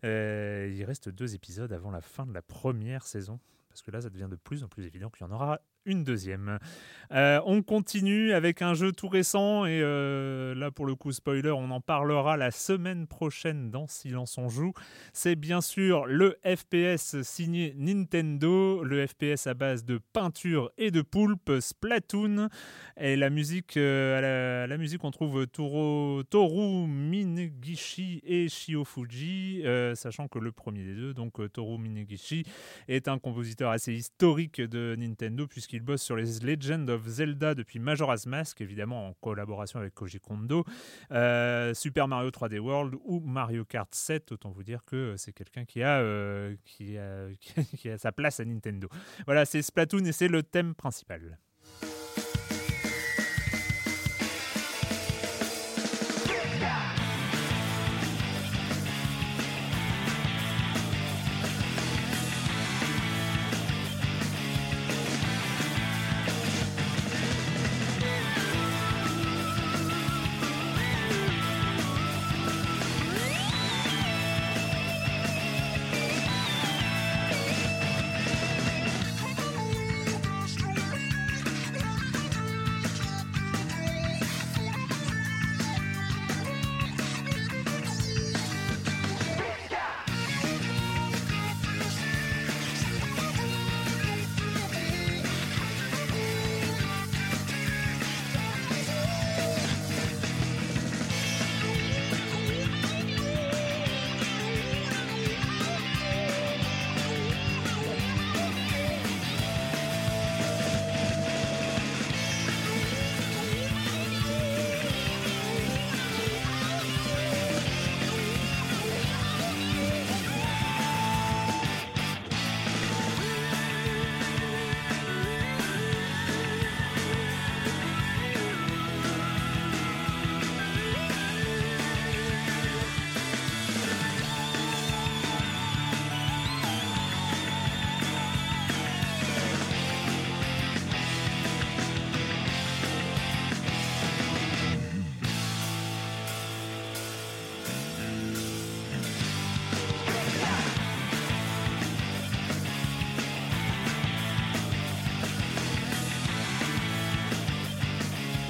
Euh, 0.04 0.72
il 0.74 0.84
reste 0.84 1.10
deux 1.10 1.36
épisodes 1.36 1.72
avant 1.74 1.92
la 1.92 2.02
fin 2.02 2.26
de 2.26 2.34
la 2.34 2.42
première 2.42 3.06
saison. 3.06 3.40
Parce 3.70 3.82
que 3.82 3.92
là, 3.92 4.02
ça 4.02 4.10
devient 4.10 4.28
de 4.30 4.36
plus 4.36 4.64
en 4.64 4.68
plus 4.68 4.86
évident 4.86 5.10
qu'il 5.10 5.26
y 5.26 5.30
en 5.30 5.32
aura 5.32 5.62
une 5.88 6.04
deuxième. 6.04 6.60
Euh, 7.12 7.40
on 7.46 7.62
continue 7.62 8.34
avec 8.34 8.62
un 8.62 8.74
jeu 8.74 8.92
tout 8.92 9.08
récent. 9.08 9.66
Et 9.66 9.82
euh, 9.82 10.54
là, 10.56 10.72
pour 10.72 10.86
le 10.86 10.96
coup, 10.96 11.12
spoiler, 11.12 11.52
on 11.52 11.72
en 11.72 11.82
parlera 11.82 12.38
la 12.38 12.52
semaine 12.52 13.08
prochaine 13.08 13.72
dans 13.72 13.88
Silence 13.88 14.38
on 14.38 14.50
joue. 14.50 14.74
C'est 15.14 15.36
bien 15.36 15.62
sûr 15.62 16.06
le 16.06 16.38
FPS 16.46 17.22
signé 17.22 17.74
Nintendo, 17.78 18.84
le 18.84 19.08
FPS 19.08 19.48
à 19.48 19.54
base 19.54 19.86
de 19.86 20.00
peinture 20.14 20.72
et 20.78 20.92
de 20.92 21.02
poulpe, 21.02 21.60
Splatoon. 21.60 22.50
Et 23.00 23.16
la 23.16 23.30
musique, 23.30 23.78
euh, 23.78 24.68
on 25.04 25.12
trouve 25.12 25.48
Toru 25.48 26.88
Minegishi 26.88 28.22
et 28.26 28.50
Shiofuji, 28.50 29.62
euh, 29.66 29.96
sachant 29.96 30.28
que 30.28 30.40
le 30.40 30.52
premier 30.52 30.84
des 30.84 30.96
deux, 30.96 31.14
donc 31.14 31.40
Toru 31.54 31.78
Minegishi, 31.78 32.44
est 32.88 33.08
un 33.08 33.20
compositeur 33.20 33.72
assez 33.72 33.94
historique 33.94 34.62
de 34.62 34.96
Nintendo 34.98 35.48
puisqu'il 35.48 35.77
bosse 35.80 36.02
sur 36.02 36.16
les 36.16 36.40
Legend 36.40 36.90
of 36.90 37.06
Zelda 37.08 37.56
depuis 37.56 37.80
Majora's 37.80 38.26
Mask, 38.26 38.62
évidemment 38.62 39.10
en 39.10 39.14
collaboration 39.14 39.80
avec 39.80 39.94
Koji 39.94 40.20
Kondo, 40.20 40.64
euh, 41.12 41.74
Super 41.74 42.08
Mario 42.08 42.30
3D 42.30 42.60
World 42.60 42.96
ou 43.04 43.20
Mario 43.20 43.66
Kart 43.66 43.94
7. 43.94 44.32
Autant 44.32 44.52
vous 44.52 44.64
dire 44.64 44.84
que 44.86 45.16
c'est 45.18 45.34
quelqu'un 45.34 45.66
qui 45.66 45.82
euh, 45.84 46.56
qui, 46.66 46.98
a, 46.98 47.28
qui 47.78 47.90
a 47.90 47.98
sa 47.98 48.12
place 48.12 48.40
à 48.40 48.46
Nintendo. 48.46 48.88
Voilà, 49.26 49.46
c'est 49.46 49.62
Splatoon 49.62 50.06
et 50.06 50.12
c'est 50.12 50.28
le 50.28 50.44
thème 50.44 50.76
principal. 50.76 51.38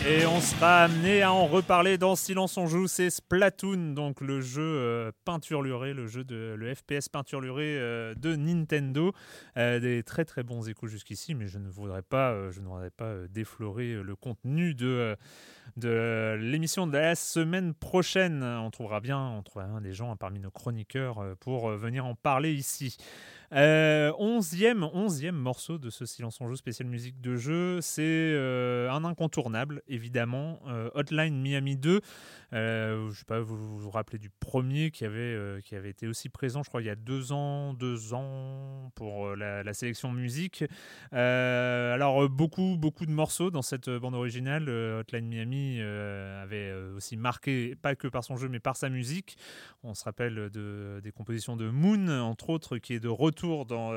Et 0.10 0.26
on 0.26 0.40
sera 0.40 0.84
amené 0.84 1.22
à 1.22 1.34
en 1.34 1.48
reparler 1.48 1.98
dans 1.98 2.16
Silence 2.16 2.56
on 2.56 2.66
joue, 2.66 2.88
c'est 2.88 3.10
Splatoon, 3.10 3.92
donc 3.94 4.22
le 4.22 4.40
jeu 4.40 4.62
euh, 4.62 5.12
le 5.28 6.08
jeu 6.08 6.24
de 6.24 6.56
le 6.58 6.74
FPS 6.74 7.10
peinturluré 7.10 7.78
euh, 7.78 8.16
de 8.16 8.38
Nintendo. 8.38 9.12
Euh, 9.58 9.82
des 9.82 10.04
très 10.04 10.24
très 10.24 10.44
bons 10.44 10.70
échos 10.70 10.88
jusqu'ici, 10.88 11.36
mais 11.36 11.48
je 11.48 11.60
ne 11.60 11.68
voudrais 11.68 12.04
pas, 12.04 12.32
euh, 12.32 12.52
je 12.52 12.62
ne 12.62 12.68
voudrais 12.68 12.90
pas 12.90 13.28
déflorer 13.30 14.02
le 14.02 14.16
contenu 14.16 14.74
de, 14.74 15.18
de 15.76 16.38
l'émission 16.40 16.88
de 16.88 16.94
la 16.94 17.16
semaine 17.16 17.74
prochaine. 17.74 18.44
On 18.44 18.72
trouvera 18.72 19.02
bien, 19.02 19.20
on 19.20 19.44
trouvera 19.44 19.68
bien 19.68 19.82
des 19.82 19.94
gens 19.94 20.16
parmi 20.16 20.40
nos 20.40 20.52
chroniqueurs 20.52 21.36
pour 21.42 21.70
venir 21.72 22.06
en 22.06 22.16
parler 22.16 22.54
ici. 22.54 22.96
Euh, 23.54 24.12
onzième, 24.20 24.90
morceau 25.32 25.78
de 25.78 25.90
ce 25.90 26.06
Silence 26.06 26.42
en 26.42 26.50
jeu 26.50 26.56
spécial 26.56 26.90
musique 26.90 27.22
de 27.22 27.38
jeu, 27.38 27.80
c'est 27.82 28.04
euh, 28.04 28.92
un 28.92 29.06
incontournable 29.06 29.82
évidemment, 29.88 30.60
euh, 30.68 30.90
Hotline 30.96 31.40
Miami 31.42 31.78
2. 31.78 32.02
Euh, 32.54 33.10
je 33.12 33.20
sais 33.20 33.26
pas, 33.26 33.42
vous 33.42 33.80
vous, 33.80 33.90
rappelez 33.90 34.20
du 34.20 34.30
premier 34.30 34.92
qui 34.92 35.04
avait, 35.04 35.20
euh, 35.20 35.60
qui 35.62 35.76
avait 35.76 35.90
été 35.90 36.08
aussi 36.08 36.30
présent, 36.30 36.64
je 36.64 36.70
crois, 36.70 36.82
il 36.82 36.86
y 36.86 36.90
a 36.90 36.96
deux 36.96 37.32
ans, 37.34 37.74
deux 37.74 38.14
ans 38.14 38.92
pour 38.96 39.28
euh, 39.28 39.36
la, 39.36 39.74
sélection 39.74 40.12
musique. 40.12 40.64
Euh, 41.14 41.94
alors 41.94 42.30
beaucoup, 42.30 42.78
beaucoup 42.78 43.06
de 43.06 43.12
morceaux 43.12 43.52
dans 43.52 43.62
cette 43.62 43.90
bande 43.90 44.16
originale. 44.16 44.70
Hotline 44.70 45.28
Miami 45.28 45.82
avait 45.82 46.74
aussi 46.96 47.18
marqué, 47.18 47.76
pas 47.76 47.96
que 47.96 48.08
par 48.08 48.24
son 48.24 48.38
jeu, 48.38 48.48
mais 48.48 48.60
par 48.60 48.78
sa 48.78 48.90
musique. 48.90 49.38
On 49.84 49.94
se 49.94 50.04
rappelle 50.04 50.50
de, 50.50 51.00
des 51.04 51.12
compositions 51.12 51.58
de 51.58 51.70
Moon, 51.70 52.08
entre 52.08 52.50
autres, 52.50 52.78
qui 52.78 52.94
est 52.94 53.00
de 53.00 53.10
retour 53.10 53.66
dans, 53.66 53.92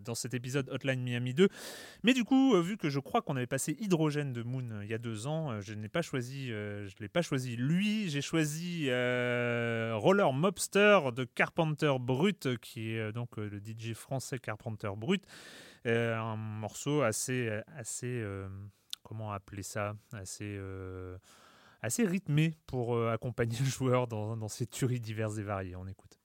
dans 0.00 0.14
cet 0.14 0.34
épisode 0.34 0.68
Hotline 0.70 1.02
Miami 1.02 1.34
2. 1.34 1.48
Mais 2.02 2.12
du 2.12 2.24
coup, 2.24 2.60
vu 2.60 2.76
que 2.76 2.90
je 2.90 3.00
crois 3.00 3.22
qu'on 3.22 3.36
avait 3.36 3.46
passé 3.46 3.76
Hydrogène 3.80 4.32
de 4.32 4.42
Moon 4.42 4.64
il 4.82 4.88
y 4.88 4.94
a 4.94 4.98
deux 4.98 5.26
ans, 5.26 5.60
je 5.60 5.74
n'ai 5.74 5.88
pas 5.88 6.02
choisi, 6.02 6.48
je 6.48 6.94
l'ai 7.00 7.08
pas 7.08 7.22
choisi 7.22 7.56
lui, 7.56 7.93
j'ai 8.08 8.20
choisi 8.20 8.86
euh, 8.88 9.94
Roller 9.96 10.32
Mobster 10.32 11.00
de 11.14 11.24
Carpenter 11.24 11.94
Brut, 12.00 12.58
qui 12.58 12.92
est 12.92 12.98
euh, 12.98 13.12
donc 13.12 13.38
euh, 13.38 13.48
le 13.48 13.58
DJ 13.58 13.94
français 13.94 14.38
Carpenter 14.38 14.90
Brut. 14.96 15.24
Un 15.86 16.36
morceau 16.36 17.02
assez, 17.02 17.50
assez 17.76 18.24
comment 19.02 19.32
appeler 19.32 19.62
ça, 19.62 19.94
assez 20.12 20.58
assez 21.82 22.06
rythmé 22.06 22.54
pour 22.66 22.98
accompagner 23.08 23.58
le 23.58 23.64
joueur 23.66 24.08
dans, 24.08 24.34
dans 24.34 24.48
ses 24.48 24.66
tueries 24.66 25.00
diverses 25.00 25.36
et 25.36 25.42
variées. 25.42 25.76
On 25.76 25.86
écoute. 25.86 26.18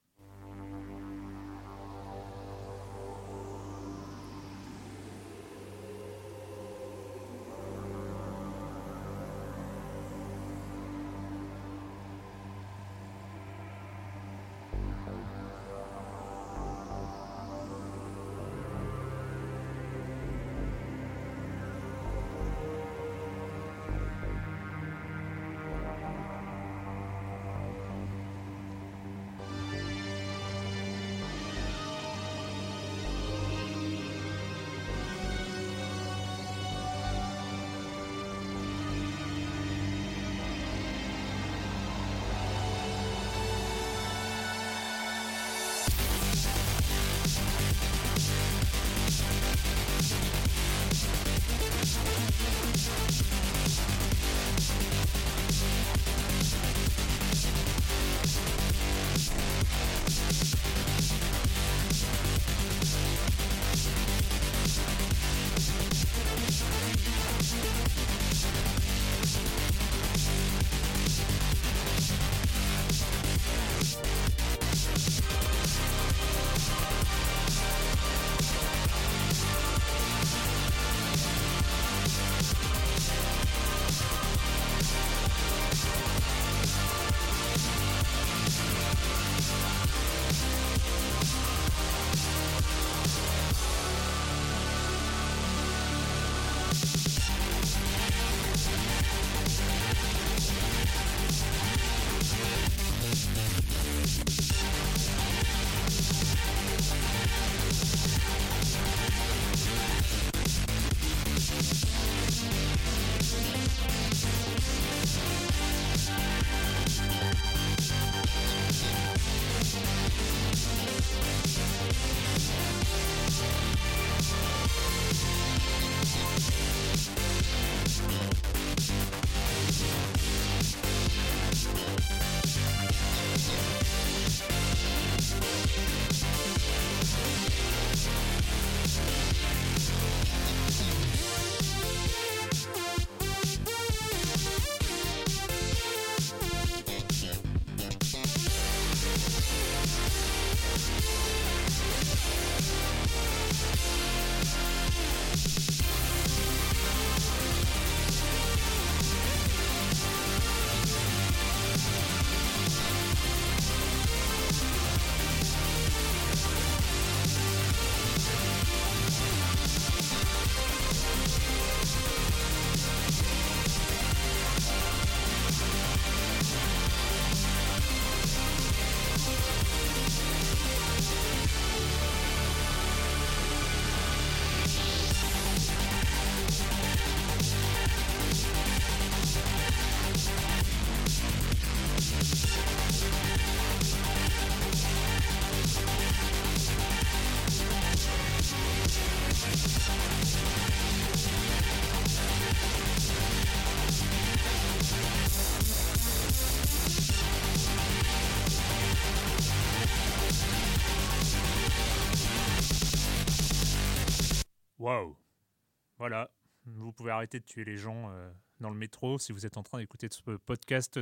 Arrêter 217.19 217.41
de 217.41 217.45
tuer 217.45 217.65
les 217.65 217.75
gens 217.75 218.09
euh, 218.11 218.31
dans 218.61 218.69
le 218.69 218.77
métro, 218.77 219.19
si 219.19 219.33
vous 219.33 219.45
êtes 219.45 219.57
en 219.57 219.63
train 219.63 219.77
d'écouter 219.77 220.07
ce 220.09 220.37
podcast 220.37 220.97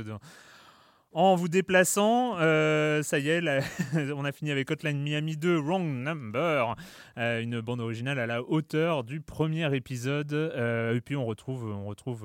en 1.12 1.36
vous 1.36 1.48
déplaçant, 1.48 2.36
euh, 2.38 3.02
ça 3.02 3.18
y 3.18 3.30
est, 3.30 3.40
on 4.14 4.24
a 4.24 4.32
fini 4.32 4.50
avec 4.50 4.70
Hotline 4.70 5.00
Miami 5.00 5.36
2, 5.38 5.56
Wrong 5.56 5.84
Number, 5.84 6.76
euh, 7.16 7.40
une 7.40 7.60
bande 7.60 7.80
originale 7.80 8.18
à 8.18 8.26
la 8.26 8.42
hauteur 8.42 9.04
du 9.04 9.22
premier 9.22 9.74
épisode. 9.74 10.32
euh, 10.32 10.94
et 10.94 11.00
puis 11.00 11.16
on 11.16 11.24
retrouve, 11.24 11.64
on 11.64 11.86
retrouve 11.86 12.24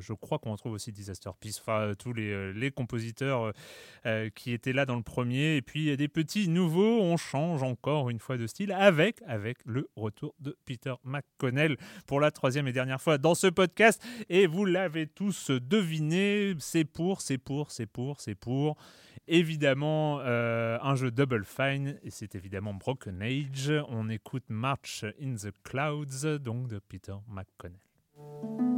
je 0.00 0.12
crois 0.14 0.38
qu'on 0.38 0.52
retrouve 0.52 0.72
aussi 0.72 0.90
Disaster 0.90 1.30
Peace, 1.38 1.60
tous 1.98 2.12
les, 2.12 2.52
les 2.52 2.70
compositeurs 2.70 3.52
qui 4.34 4.52
étaient 4.52 4.72
là 4.72 4.86
dans 4.86 4.96
le 4.96 5.02
premier. 5.02 5.56
Et 5.56 5.62
puis 5.62 5.94
des 5.96 6.08
petits 6.08 6.48
nouveaux, 6.48 7.00
on 7.00 7.16
change 7.16 7.62
encore 7.62 8.10
une 8.10 8.18
fois 8.18 8.36
de 8.36 8.46
style 8.46 8.72
avec, 8.72 9.20
avec 9.26 9.58
le 9.64 9.88
retour 9.96 10.34
de 10.40 10.56
Peter 10.64 10.94
McConnell 11.04 11.76
pour 12.06 12.20
la 12.20 12.30
troisième 12.30 12.66
et 12.68 12.72
dernière 12.72 13.00
fois 13.00 13.18
dans 13.18 13.34
ce 13.34 13.48
podcast. 13.48 14.02
Et 14.28 14.46
vous 14.46 14.64
l'avez 14.64 15.06
tous 15.06 15.50
deviné, 15.50 16.54
c'est 16.58 16.84
pour, 16.84 17.20
c'est 17.20 17.38
pour, 17.38 17.70
c'est 17.70 17.86
pour, 17.86 18.13
c'est 18.20 18.34
pour. 18.34 18.76
Évidemment, 19.26 20.20
euh, 20.20 20.78
un 20.82 20.94
jeu 20.96 21.10
Double 21.10 21.44
Fine, 21.44 21.98
et 22.02 22.10
c'est 22.10 22.34
évidemment 22.34 22.74
Broken 22.74 23.22
Age. 23.22 23.72
On 23.88 24.08
écoute 24.10 24.44
March 24.48 25.04
in 25.20 25.34
the 25.34 25.52
Clouds, 25.62 26.38
donc 26.38 26.68
de 26.68 26.78
Peter 26.78 27.14
McConnell. 27.28 28.73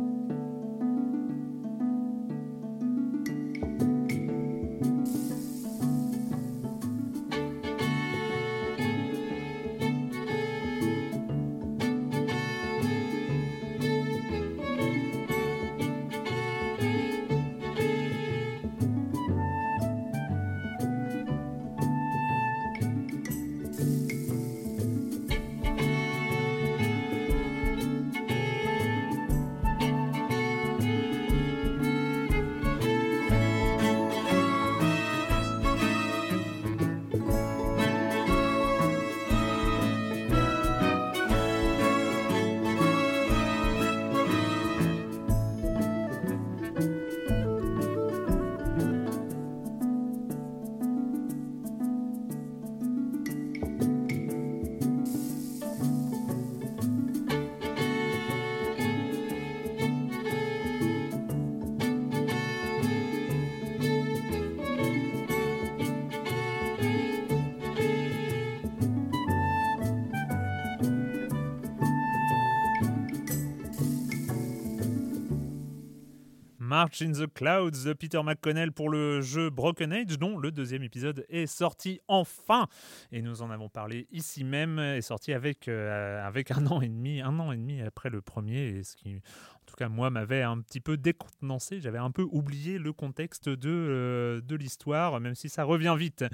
In 77.02 77.12
the 77.12 77.26
Clouds 77.26 77.84
de 77.84 77.92
Peter 77.92 78.22
McConnell 78.22 78.72
pour 78.72 78.88
le 78.88 79.20
jeu 79.20 79.50
Broken 79.50 79.92
Age, 79.92 80.18
dont 80.18 80.38
le 80.38 80.50
deuxième 80.50 80.82
épisode 80.82 81.26
est 81.28 81.46
sorti 81.46 82.00
enfin. 82.08 82.68
Et 83.12 83.22
nous 83.22 83.42
en 83.42 83.50
avons 83.50 83.68
parlé 83.68 84.06
ici 84.10 84.44
même, 84.44 84.78
est 84.78 85.02
sorti 85.02 85.32
avec, 85.32 85.68
euh, 85.68 86.26
avec 86.26 86.50
un 86.50 86.66
an 86.66 86.80
et 86.80 86.88
demi, 86.88 87.20
un 87.20 87.38
an 87.38 87.52
et 87.52 87.56
demi 87.56 87.82
après 87.82 88.08
le 88.08 88.20
premier, 88.20 88.68
et 88.68 88.82
ce 88.82 88.96
qui, 88.96 89.16
en 89.16 89.64
tout 89.66 89.76
cas, 89.76 89.88
moi, 89.88 90.10
m'avait 90.10 90.42
un 90.42 90.60
petit 90.60 90.80
peu 90.80 90.96
décontenancé. 90.96 91.80
J'avais 91.80 91.98
un 91.98 92.10
peu 92.10 92.26
oublié 92.30 92.78
le 92.78 92.92
contexte 92.92 93.48
de, 93.48 93.68
euh, 93.68 94.40
de 94.40 94.56
l'histoire, 94.56 95.20
même 95.20 95.34
si 95.34 95.48
ça 95.48 95.64
revient 95.64 95.96
vite. 95.98 96.24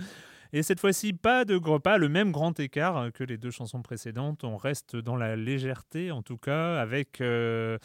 Et 0.53 0.63
cette 0.63 0.81
fois-ci, 0.81 1.13
pas 1.13 1.45
de 1.45 1.57
gros 1.57 1.81
pas, 1.81 1.99
le 1.99 2.09
même 2.09 2.31
grand 2.31 2.61
écart 2.61 3.11
que 3.13 3.25
les 3.25 3.39
deux 3.39 3.51
chansons 3.51 3.83
précédentes. 3.83 4.45
On 4.45 4.57
reste 4.57 4.97
dans 4.97 5.17
la 5.17 5.35
légèreté, 5.35 6.11
en 6.11 6.23
tout 6.23 6.37
cas, 6.37 6.81
avec. 6.81 7.21
euh, 7.21 7.79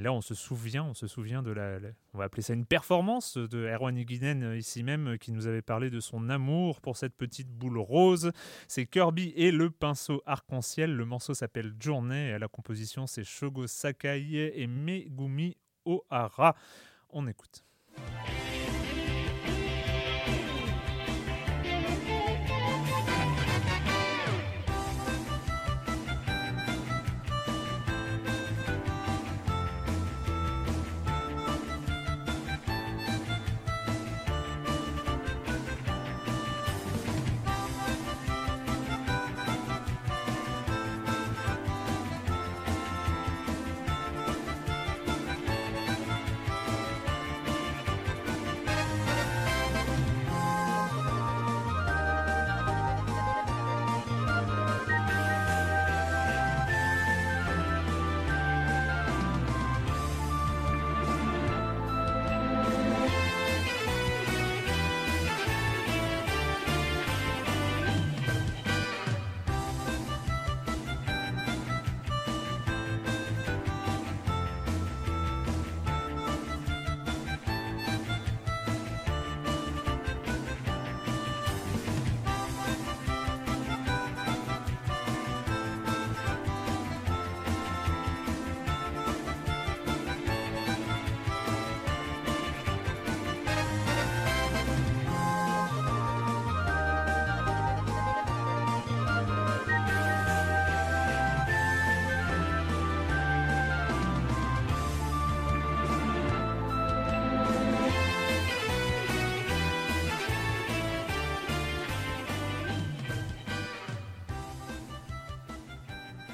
et 0.00 0.02
là, 0.02 0.14
on 0.14 0.22
se 0.22 0.34
souvient, 0.34 0.84
on 0.84 0.94
se 0.94 1.06
souvient 1.06 1.42
de 1.42 1.50
la, 1.50 1.78
on 2.14 2.18
va 2.18 2.24
appeler 2.24 2.40
ça 2.40 2.54
une 2.54 2.64
performance 2.64 3.36
de 3.36 3.66
Erwan 3.66 3.98
Higuinen 3.98 4.42
euh, 4.42 4.56
ici 4.56 4.82
même, 4.82 5.08
euh, 5.08 5.16
qui 5.18 5.30
nous 5.30 5.46
avait 5.46 5.60
parlé 5.60 5.90
de 5.90 6.00
son 6.00 6.30
amour 6.30 6.80
pour 6.80 6.96
cette 6.96 7.14
petite 7.14 7.50
boule 7.50 7.76
rose. 7.76 8.32
C'est 8.66 8.86
Kirby 8.86 9.34
et 9.36 9.52
le 9.52 9.68
pinceau 9.68 10.22
arc-en-ciel. 10.24 10.96
Le 10.96 11.04
morceau 11.04 11.34
s'appelle 11.34 11.74
Journée 11.78 12.30
et 12.30 12.32
à 12.32 12.38
la 12.38 12.48
composition, 12.48 13.06
c'est 13.06 13.24
Shogo 13.24 13.66
Sakai 13.66 14.58
et 14.58 14.66
Megumi 14.66 15.58
Ohara. 15.84 16.56
On 17.10 17.28
écoute. 17.28 17.62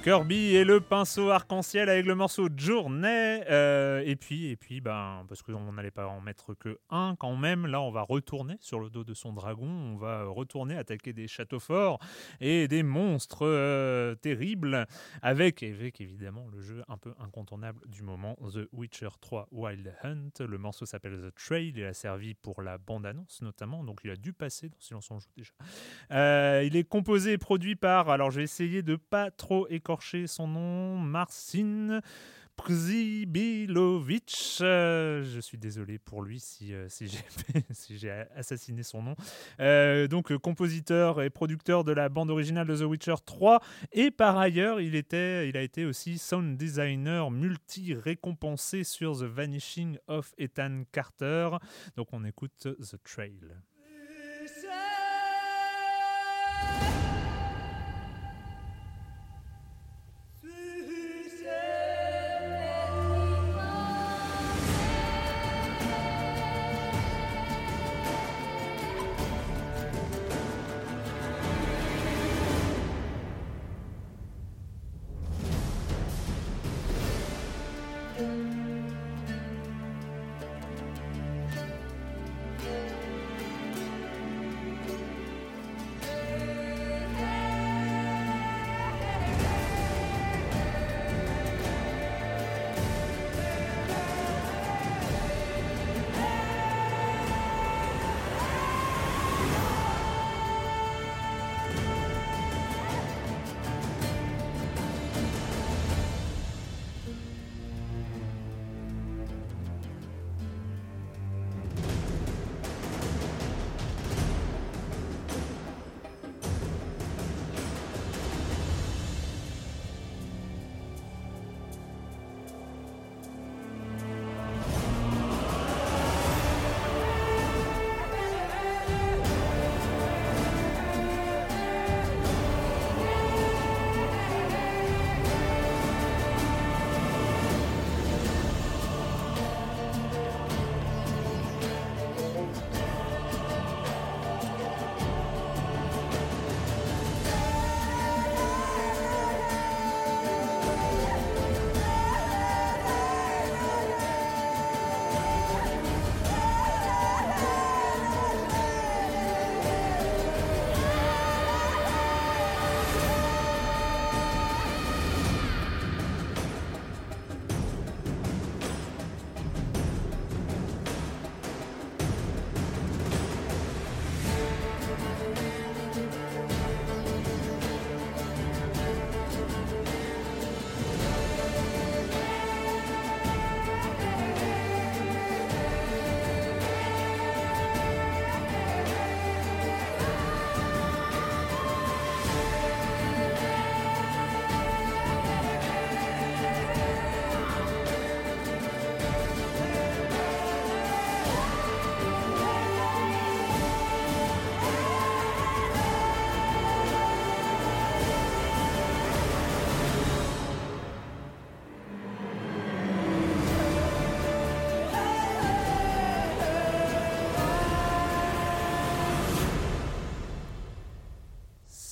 Kirby 0.07 0.55
et 0.55 0.63
le 0.63 0.81
pinceau 0.81 1.31
arc-en-ciel 1.31 1.89
avec 1.89 2.07
le 2.07 2.15
morceau 2.15 2.49
Journée. 2.57 3.43
euh, 3.51 4.05
et 4.07 4.15
puis, 4.15 4.47
et 4.47 4.57
puis 4.57 4.81
ben, 4.81 5.25
parce 5.29 5.43
qu'on 5.43 5.73
n'allait 5.73 5.91
pas 5.91 6.07
en 6.07 6.21
mettre 6.21 6.55
que 6.55 6.79
un 6.91 7.17
quand 7.19 7.35
même, 7.35 7.67
là 7.67 7.81
on 7.81 7.91
va 7.91 8.03
retourner 8.03 8.57
sur 8.61 8.79
le 8.79 8.89
dos 8.89 9.03
de 9.03 9.15
son 9.15 9.33
dragon, 9.33 9.67
on 9.67 9.97
va 9.97 10.23
retourner 10.27 10.77
attaquer 10.77 11.13
des 11.13 11.27
châteaux 11.27 11.59
forts 11.59 11.99
et 12.41 12.69
des 12.69 12.85
monstres 12.85 13.45
euh, 13.49 14.15
terribles 14.15 14.87
avec, 15.23 15.65
avec 15.65 16.01
évidemment 16.01 16.47
le 16.53 16.61
jeu 16.61 16.85
un 16.87 16.99
peu 16.99 17.13
incontournable 17.19 17.81
du 17.89 18.05
moment, 18.05 18.37
The 18.55 18.69
Witcher 18.73 19.09
3 19.21 19.49
Wild 19.51 19.93
Hunt. 20.05 20.31
Le 20.39 20.57
morceau 20.57 20.87
s'appelle 20.87 21.19
The 21.19 21.35
Trail, 21.35 21.73
il 21.75 21.85
a 21.85 21.95
servi 21.95 22.35
pour 22.35 22.63
la 22.63 22.79
bande-annonce 22.79 23.43
notamment, 23.43 23.83
donc 23.83 24.03
il 24.05 24.13
a 24.13 24.17
dû 24.17 24.33
passer 24.33 24.69
dans 24.69 24.79
Silence 24.79 25.11
on 25.11 25.19
joue 25.19 25.31
déjà. 25.37 25.53
Euh, 26.13 26.63
il 26.65 26.77
est 26.77 26.85
composé 26.85 27.33
et 27.33 27.39
produit 27.39 27.75
par, 27.75 28.09
alors 28.09 28.31
je 28.31 28.37
vais 28.37 28.45
essayer 28.45 28.85
de 28.85 28.95
pas 28.95 29.33
trop 29.33 29.67
écorcher 29.67 29.96
son 30.27 30.49
nom, 30.49 30.99
Marcin 30.99 32.01
Przybilovic. 32.57 34.33
Euh, 34.61 35.23
je 35.25 35.41
suis 35.41 35.59
désolé 35.59 35.99
pour 35.99 36.23
lui 36.23 36.41
si, 36.41 36.73
euh, 36.75 36.89
j'ai 37.01 37.09
si 37.71 37.99
j'ai 37.99 38.11
assassiné 38.35 38.83
son 38.83 39.03
nom. 39.03 39.15
Euh, 39.61 40.09
donc 40.09 40.35
compositeur 40.39 41.23
et 41.23 41.31
producteur 41.31 41.85
de 41.85 41.93
la 41.93 42.09
bande 42.09 42.31
originale 42.31 42.67
de 42.67 42.77
The 42.77 42.83
Witcher 42.83 43.17
3 43.25 43.61
et 43.93 44.11
par 44.11 44.39
ailleurs 44.39 44.81
il, 44.81 44.95
était, 44.95 45.49
il 45.49 45.57
a 45.57 45.63
été 45.63 45.85
aussi 45.85 46.19
sound 46.19 46.57
designer 46.57 47.31
multi-récompensé 47.31 48.85
sur 48.85 49.19
The 49.19 49.25
Vanishing 49.25 49.99
of 50.09 50.33
Ethan 50.39 50.83
Carter. 50.93 51.51
Donc 51.97 52.09
on 52.13 52.25
écoute 52.25 52.69
The 52.81 52.97
Trail. 53.05 53.55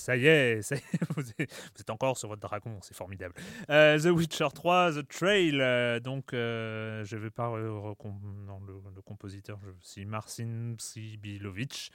Ça 0.04 0.16
y 0.18 0.26
est, 0.26 0.60
ça 0.60 0.76
y 0.76 0.78
est, 0.78 1.03
vous, 1.16 1.30
êtes, 1.38 1.90
encore 1.90 2.16
sur 2.16 2.28
votre 2.28 2.40
dragon, 2.40 2.78
c'est 2.82 2.96
formidable. 2.96 3.34
Euh, 3.70 3.98
The 3.98 4.06
Witcher 4.06 4.48
3, 4.54 4.92
The 4.92 5.08
Trail, 5.08 5.60
euh, 5.60 6.00
donc 6.00 6.32
euh, 6.32 7.04
je 7.04 7.16
vais 7.16 7.30
pas 7.30 7.48
non, 7.48 8.60
le, 8.66 8.74
le 8.94 9.02
compositeur, 9.02 9.58
c'est 9.80 10.04
Marcin 10.04 10.74
Sibilovic. 10.78 11.90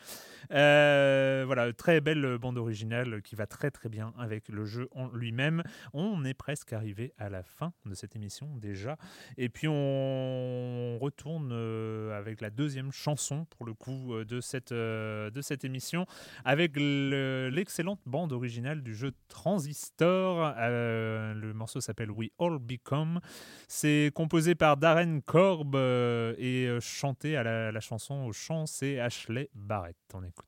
Voilà, 0.49 1.71
très 1.73 2.01
belle 2.01 2.37
bande 2.37 2.57
originale 2.57 3.21
qui 3.21 3.35
va 3.35 3.47
très 3.47 3.71
très 3.71 3.89
bien 3.89 4.13
avec 4.17 4.49
le 4.49 4.65
jeu 4.65 4.87
en 4.91 5.07
lui-même. 5.09 5.63
On 5.93 6.23
est 6.25 6.33
presque 6.33 6.73
arrivé 6.73 7.13
à 7.17 7.29
la 7.29 7.43
fin 7.43 7.73
de 7.85 7.93
cette 7.93 8.15
émission 8.15 8.55
déjà. 8.57 8.97
Et 9.37 9.49
puis 9.49 9.67
on 9.67 10.97
retourne 10.99 11.51
avec 12.13 12.41
la 12.41 12.49
deuxième 12.49 12.91
chanson 12.91 13.45
pour 13.45 13.65
le 13.65 13.73
coup 13.73 14.23
de 14.23 14.41
cette, 14.41 14.73
de 14.73 15.41
cette 15.41 15.63
émission 15.63 16.05
avec 16.45 16.73
le- 16.75 17.49
l'excellente 17.51 17.99
bande 18.05 18.33
originale 18.33 18.81
du 18.83 18.93
jeu 18.95 19.08
Transistor. 19.27 20.53
Euh, 20.57 21.33
le 21.33 21.53
morceau 21.53 21.81
s'appelle 21.81 22.11
We 22.11 22.29
All 22.39 22.59
Become. 22.59 23.19
C'est 23.67 24.11
composé 24.13 24.55
par 24.55 24.77
Darren 24.77 25.19
Korb 25.25 25.75
euh, 25.75 26.33
et 26.37 26.65
euh, 26.67 26.79
chanté 26.79 27.35
à 27.37 27.43
la, 27.43 27.79
chanson 27.79 28.25
au 28.25 28.33
chant, 28.33 28.65
c'est 28.65 28.99
Ashley 28.99 29.49
Barrett. 29.53 29.95
On 30.13 30.23
écoute. 30.23 30.45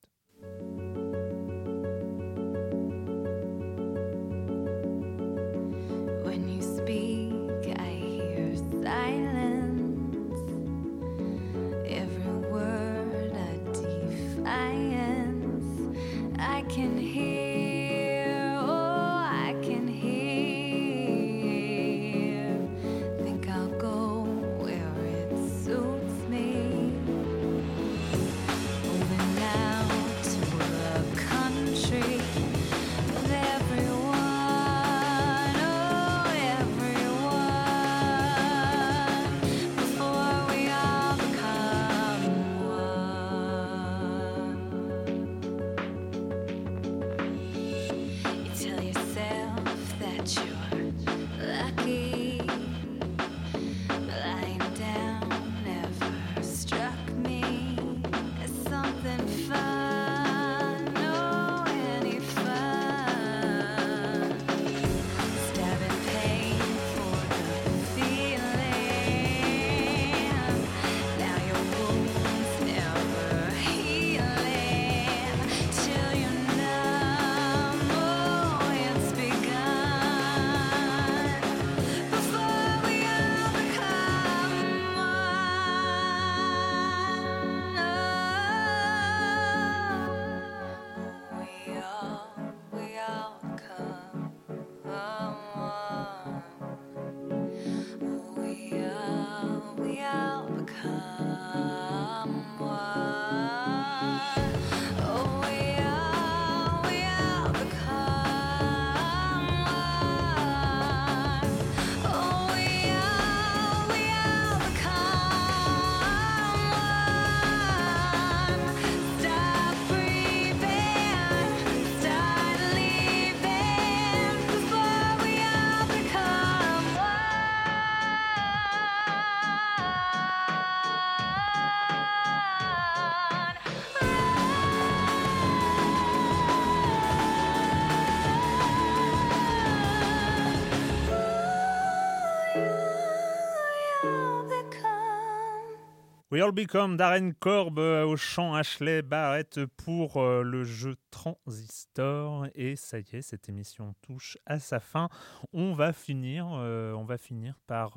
We 146.32 146.42
All 146.42 146.54
Become 146.54 146.96
Darren 146.96 147.34
Korb 147.34 147.78
euh, 147.78 148.06
au 148.06 148.16
chant 148.16 148.54
Ashley 148.54 149.02
Barrett 149.02 149.66
pour 149.76 150.16
euh, 150.16 150.44
le 150.44 150.64
jeu 150.64 150.96
Transistor. 151.10 152.48
Et 152.56 152.78
ça 152.78 153.00
y 153.00 153.06
est 153.12 153.22
cette 153.22 153.50
émission 153.50 153.96
touche 154.02 154.38
à 154.46 154.58
sa 154.58 154.80
fin. 154.80 155.10
On 155.52 155.74
va 155.74 155.92
finir 155.92 156.48
euh, 156.54 156.94
on 156.94 157.04
va 157.04 157.18
finir 157.18 157.60
par 157.68 157.96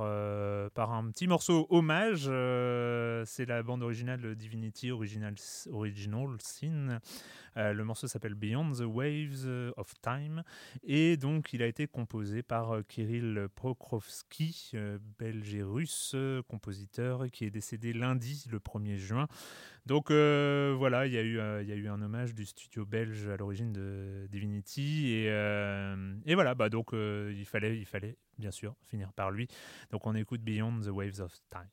par 0.75 0.93
un 0.93 1.11
petit 1.13 1.29
morceau 1.29 1.69
hommage 1.71 2.25
c'est 3.25 3.47
la 3.47 3.63
bande 3.63 3.85
originale 3.85 4.35
Divinity 4.35 4.91
Original 4.91 5.37
Original 5.71 6.27
Sin 6.41 6.99
le 7.57 7.85
morceau 7.85 8.07
s'appelle 8.07 8.35
Beyond 8.35 8.73
the 8.73 8.85
Waves 8.87 9.47
of 9.77 9.93
Time 10.01 10.43
et 10.83 11.17
donc 11.17 11.53
il 11.53 11.63
a 11.63 11.67
été 11.67 11.87
composé 11.87 12.43
par 12.43 12.73
euh, 12.73 12.83
Kirill 12.83 13.49
Prokrovsky, 13.55 14.71
euh, 14.75 14.99
belge 15.19 15.55
et 15.55 15.63
russe, 15.63 16.13
euh, 16.15 16.43
compositeur 16.43 17.31
qui 17.31 17.45
est 17.45 17.51
décédé 17.51 17.93
lundi 17.93 18.45
le 18.51 18.59
1er 18.59 18.97
juin. 18.97 19.27
Donc 19.87 20.11
euh, 20.11 20.75
voilà, 20.77 21.07
il 21.07 21.13
y, 21.13 21.19
a 21.19 21.23
eu, 21.23 21.39
euh, 21.39 21.93
un 21.93 22.03
hommage 22.03 22.35
du 22.35 22.47
studio 22.47 22.87
belge 22.87 23.29
à 23.29 23.37
l'origine 23.37 23.73
de 23.73 24.27
Divinity 24.31 25.13
et, 25.13 25.27
euh, 25.29 26.15
voilà, 26.27 26.55
bah 26.55 26.71
donc 26.71 26.95
euh, 26.95 27.35
il, 27.37 27.45
fallait, 27.45 27.77
il 27.79 27.85
fallait 27.85 28.17
bien 28.39 28.51
sûr 28.51 28.75
finir 28.87 29.13
par 29.13 29.31
lui. 29.31 29.47
Donc 29.91 30.07
on 30.07 30.15
écoute 30.15 30.41
Beyond 30.41 30.81
the 30.81 30.89
Waves 30.89 31.21
of 31.21 31.33
Time. 31.51 31.69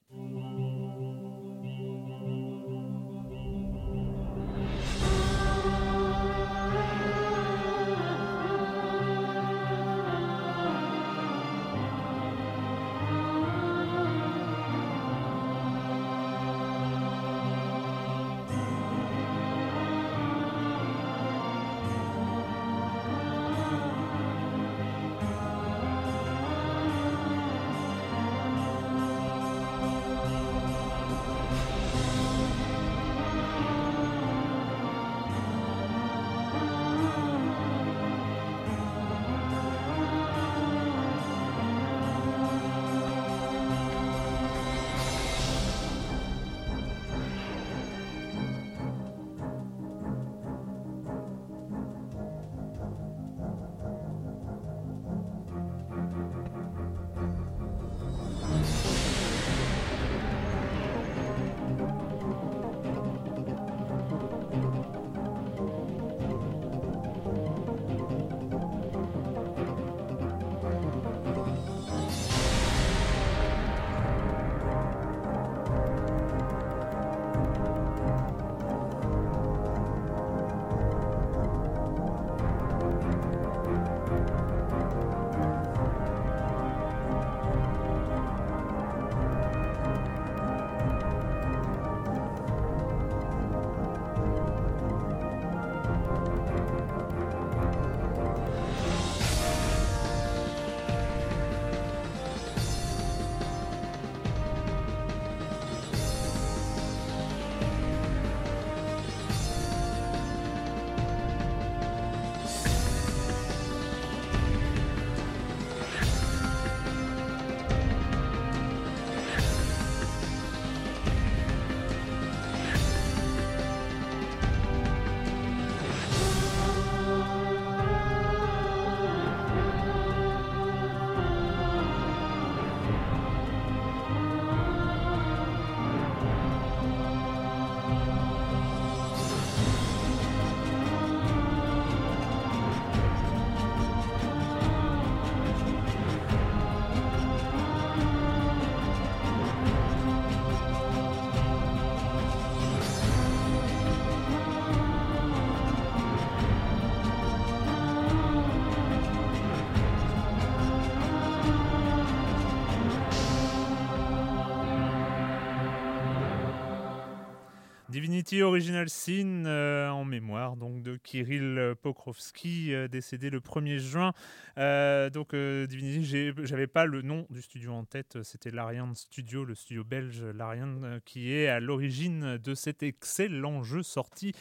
Original 168.39 168.89
Sin 168.89 169.45
euh, 169.45 169.89
en 169.89 170.05
mémoire 170.05 170.55
donc 170.55 170.81
de 170.81 170.95
Kirill 170.95 171.75
Pokrovsky 171.81 172.73
euh, 172.73 172.87
décédé 172.87 173.29
le 173.29 173.41
1er 173.41 173.77
juin. 173.77 174.13
Euh, 174.57 175.09
donc 175.09 175.35
Divinity, 175.35 176.31
j'avais 176.43 176.67
pas 176.67 176.85
le 176.85 177.01
nom 177.01 177.25
du 177.29 177.41
studio 177.41 177.73
en 177.73 177.83
tête, 177.83 178.19
c'était 178.23 178.51
l'Ariane 178.51 178.95
Studio, 178.95 179.43
le 179.43 179.53
studio 179.53 179.83
belge 179.83 180.23
l'Ariane 180.23 181.01
qui 181.03 181.33
est 181.33 181.47
à 181.47 181.59
l'origine 181.59 182.37
de 182.37 182.55
cet 182.55 182.83
excellent 182.83 183.63
jeu 183.63 183.83
sorti 183.83 184.33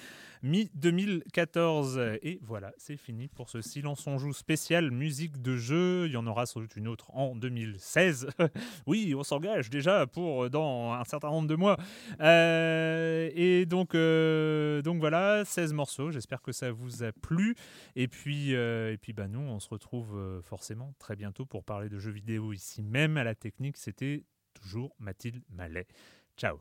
mi-2014. 0.42 2.18
Et 2.22 2.38
voilà, 2.42 2.72
c'est 2.78 2.96
fini 2.96 3.28
pour 3.28 3.48
ce 3.48 3.60
Silence 3.60 4.06
on 4.06 4.18
joue 4.18 4.32
spécial 4.32 4.90
musique 4.90 5.40
de 5.42 5.56
jeu. 5.56 6.06
Il 6.06 6.12
y 6.12 6.16
en 6.16 6.26
aura 6.26 6.46
sans 6.46 6.60
doute 6.60 6.76
une 6.76 6.88
autre 6.88 7.14
en 7.14 7.34
2016. 7.36 8.28
oui, 8.86 9.14
on 9.16 9.22
s'engage 9.22 9.70
déjà 9.70 10.06
pour 10.06 10.50
dans 10.50 10.92
un 10.92 11.04
certain 11.04 11.30
nombre 11.30 11.48
de 11.48 11.54
mois. 11.54 11.76
Euh, 12.20 13.30
et 13.34 13.66
donc, 13.66 13.94
euh, 13.94 14.82
donc 14.82 15.00
voilà, 15.00 15.44
16 15.44 15.72
morceaux. 15.72 16.10
J'espère 16.10 16.42
que 16.42 16.52
ça 16.52 16.70
vous 16.72 17.02
a 17.02 17.12
plu. 17.12 17.54
Et 17.96 18.08
puis, 18.08 18.54
euh, 18.54 18.92
et 18.92 18.96
puis 18.96 19.12
bah, 19.12 19.28
nous, 19.28 19.40
on 19.40 19.60
se 19.60 19.68
retrouve 19.68 20.40
forcément 20.42 20.94
très 20.98 21.16
bientôt 21.16 21.44
pour 21.44 21.64
parler 21.64 21.88
de 21.88 21.98
jeux 21.98 22.12
vidéo 22.12 22.52
ici 22.52 22.82
même 22.82 23.16
à 23.16 23.24
la 23.24 23.34
technique. 23.34 23.76
C'était 23.76 24.24
toujours 24.54 24.94
Mathilde 24.98 25.42
Mallet. 25.50 25.86
Ciao. 26.36 26.60